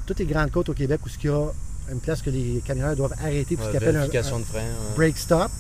[0.07, 1.47] toutes les grandes côtes au Québec où il y a
[1.93, 4.45] une place que les camionneurs doivent arrêter pour ouais, ce qu'ils appellent un, un de
[4.45, 4.59] frein.
[4.61, 4.97] ouais.
[4.97, 5.51] break stop,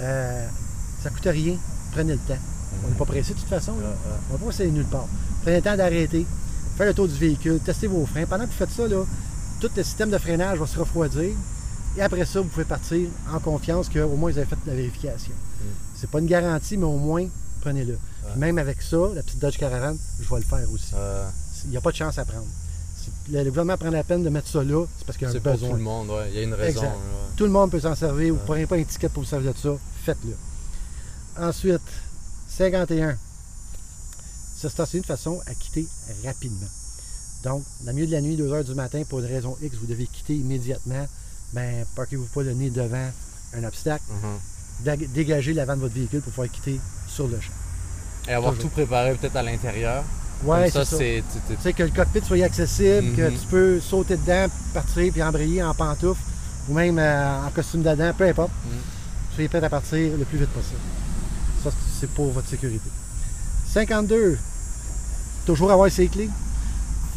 [0.00, 0.46] euh,
[1.02, 1.54] ça coûte rien,
[1.92, 2.38] prenez le temps.
[2.84, 3.94] On n'est pas pressé de toute façon, là.
[4.30, 5.06] On va pas essayer nulle part.
[5.42, 6.26] Prenez le temps d'arrêter,
[6.76, 8.26] faire le tour du véhicule, testez vos freins.
[8.26, 9.04] Pendant que vous faites ça, là,
[9.60, 11.30] tout le système de freinage va se refroidir.
[11.96, 15.32] Et après ça, vous pouvez partir en confiance qu'au moins vous avez fait la vérification.
[15.96, 17.26] C'est pas une garantie, mais au moins,
[17.60, 17.98] prenez-le.
[18.30, 20.90] Puis Même avec ça, la petite Dodge Caravan, je vais le faire aussi.
[20.94, 21.28] Euh,
[21.64, 22.46] Il n'y a pas de chance à prendre.
[22.96, 25.28] Si le le gouvernement prend la peine de mettre ça là, c'est parce qu'il y
[25.28, 25.70] a un c'est pour besoin.
[25.70, 26.28] tout le monde, ouais.
[26.30, 26.80] Il y a une raison.
[26.82, 26.92] Exact.
[26.94, 27.28] ouais.
[27.36, 28.28] Tout le monde peut s'en servir.
[28.28, 28.46] Vous ne Ouais.
[28.46, 29.70] prenez pas un ticket pour vous servir de ça.
[30.04, 30.34] Faites-le.
[31.42, 31.80] Ensuite,
[32.48, 33.16] 51.
[34.56, 35.86] Se stationner de façon à quitter
[36.24, 36.66] rapidement.
[37.44, 39.86] Donc, le milieu de la nuit, 2 heures du matin, pour une raison X, vous
[39.86, 41.06] devez quitter immédiatement.
[41.52, 43.08] Ben, parquez-vous pas le nez devant
[43.56, 44.04] un obstacle.
[44.10, 44.96] Mhm.
[45.14, 47.52] Dégagez l'avant de votre véhicule pour pouvoir quitter sur le champ.
[48.28, 48.70] Et avoir Toujours.
[48.70, 50.04] tout préparé peut-être à l'intérieur.
[50.44, 51.22] Ouais, c'est ça, c'est.
[51.48, 53.38] tu- sais, que le cockpit soit accessible, que Mhm.
[53.38, 56.20] tu peux sauter dedans, partir, puis embrayer en pantoufles,
[56.68, 58.50] ou même euh, en costume d'Adam, peu importe.
[58.66, 58.78] Mhm.
[59.34, 60.78] Soyez prêts à partir le plus vite possible.
[61.64, 61.70] Ça,
[62.00, 62.88] c'est pour votre sécurité.
[63.72, 64.38] 52.
[65.46, 66.28] Toujours avoir ses clés?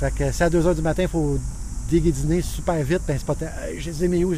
[0.02, 1.38] Fait que c'est à 2h du matin, il faut
[1.90, 3.36] déguédiner super vite, ben c'est pas
[3.68, 4.34] Hey, je les ai mis où?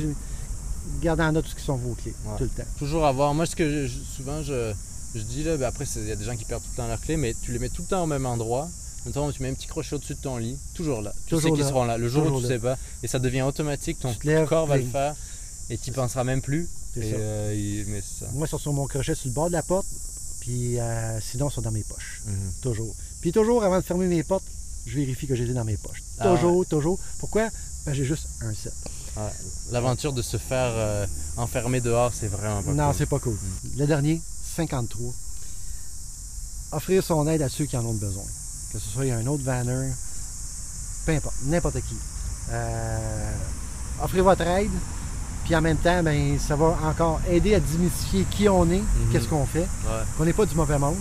[1.01, 2.37] Gardez en note tout ce qui sont vos clés, Ouais.
[2.37, 2.69] tout le temps.
[2.77, 3.33] Toujours avoir.
[3.33, 4.73] Moi, ce que je- souvent je,
[5.15, 6.87] je dis là, ben après, il y a des gens qui perdent tout le temps
[6.87, 8.67] leurs clés, mais tu les mets tout le temps au même endroit.
[9.05, 11.13] Maintenant, tu mets un petit crochet au-dessus de ton lit, toujours là.
[11.25, 11.97] Tu Toujours sais qu'ils seront là.
[11.97, 12.53] Le jour Toujours où tu là.
[12.55, 14.91] sais pas, et ça devient automatique, ton lèves, corps va le bling.
[14.91, 15.15] faire,
[15.69, 16.67] et tu penseras même plus.
[16.97, 17.15] Et, ça.
[17.17, 18.25] euh, il- mais ça.
[18.33, 19.87] Moi, ils sont sur mon crochet sur le bord de la porte,
[20.41, 22.21] puis euh, sinon, ils sont dans mes poches.
[22.27, 22.35] Mhm.
[22.61, 22.93] Toujours.
[23.21, 24.43] Puis toujours, avant de fermer mes portes,
[24.85, 26.03] je vérifie que j'ai les dans mes poches.
[26.19, 26.99] Ah toujours, toujours.
[27.19, 27.49] Pourquoi?
[27.85, 28.73] Ben, j'ai juste un set.
[29.17, 29.23] Ouais.
[29.71, 31.05] L'aventure de se faire euh,
[31.37, 32.95] enfermer dehors, c'est vraiment pas non, cool.
[32.97, 33.37] c'est pas cool.
[33.77, 34.21] Le dernier,
[34.55, 35.11] 53.
[36.71, 38.23] Offrir son aide à ceux qui en ont besoin.
[38.71, 39.91] Que ce soit un autre vanner,
[41.05, 41.95] peu importe, n'importe qui.
[42.51, 43.31] Euh,
[44.03, 44.71] offrez votre aide,
[45.45, 48.81] puis en même temps, ben, ça va encore aider à démystifier qui on est,
[49.11, 50.01] qu'est-ce qu'on fait, Ouais.
[50.17, 50.97] qu'on n'est pas du mauvais monde.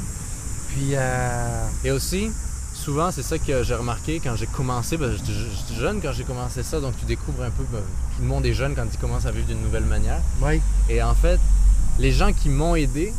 [0.68, 2.30] Puis, euh, Et aussi,
[2.82, 4.98] souvent, c'est ça que j'ai remarqué quand j'ai commencé.
[4.98, 7.64] Parce que j'étais j'étais jeune quand j'ai commencé ça, donc tu découvres un peu.
[7.72, 7.78] ben,
[8.16, 10.20] tout le monde est jeune quand il commence à vivre d'une nouvelle manière.
[10.40, 11.38] oui, Et en fait,
[11.98, 13.12] les gens qui m'ont aidé,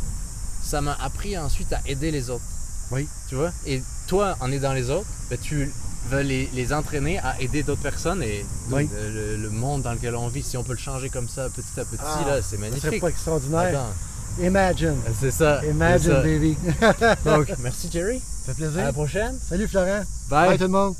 [0.62, 2.44] ça m'a appris ensuite à aider les autres.
[2.90, 3.08] Oui.
[3.28, 3.50] Tu vois?
[3.66, 5.72] Et toi, en aidant les autres, ben, tu
[6.10, 8.88] vas les, les entraîner à aider d'autres personnes et Oui.
[8.94, 11.80] le, le monde dans lequel on vit, si on peut le changer comme ça petit
[11.80, 13.00] à petit, Ah, là, c'est magnifique.
[13.00, 13.60] pas extraordinaire.
[13.80, 13.94] Attends,
[14.40, 14.96] Imagine.
[15.20, 15.60] c'est ça.
[15.64, 16.22] Imagine, ça.
[16.22, 16.56] baby.
[17.24, 18.20] Donc, merci Jerry.
[18.20, 18.92] Ça fait À la plaisir.
[18.92, 19.38] prochaine.
[19.40, 20.02] Salut Florent.
[20.30, 20.48] Bye.
[20.50, 20.94] Bye tout le monde.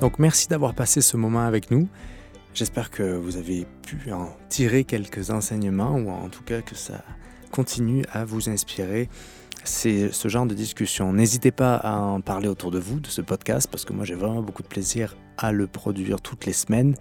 [0.00, 1.88] Donc merci d'avoir passé ce moment avec nous.
[2.54, 7.02] J'espère que vous avez pu en tirer quelques enseignements ou en tout cas que ça
[7.50, 9.08] continue à vous inspirer.
[9.66, 11.12] C'est ce genre de discussion.
[11.12, 14.14] N'hésitez pas à en parler autour de vous, de ce podcast, parce que moi j'ai
[14.14, 16.94] vraiment beaucoup de plaisir à le produire toutes les semaines.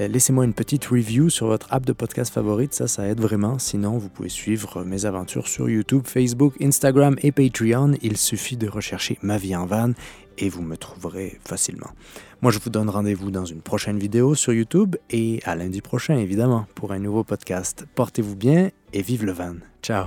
[0.00, 3.58] Euh, Laissez-moi une petite review sur votre app de podcast favorite, ça, ça aide vraiment.
[3.58, 7.94] Sinon, vous pouvez suivre mes aventures sur YouTube, Facebook, Instagram et Patreon.
[8.02, 9.92] Il suffit de rechercher Ma vie en van
[10.38, 11.90] et vous me trouverez facilement.
[12.40, 16.16] Moi, je vous donne rendez-vous dans une prochaine vidéo sur YouTube et à lundi prochain,
[16.16, 17.86] évidemment, pour un nouveau podcast.
[17.94, 19.56] Portez-vous bien et vive le van.
[19.82, 20.06] Ciao!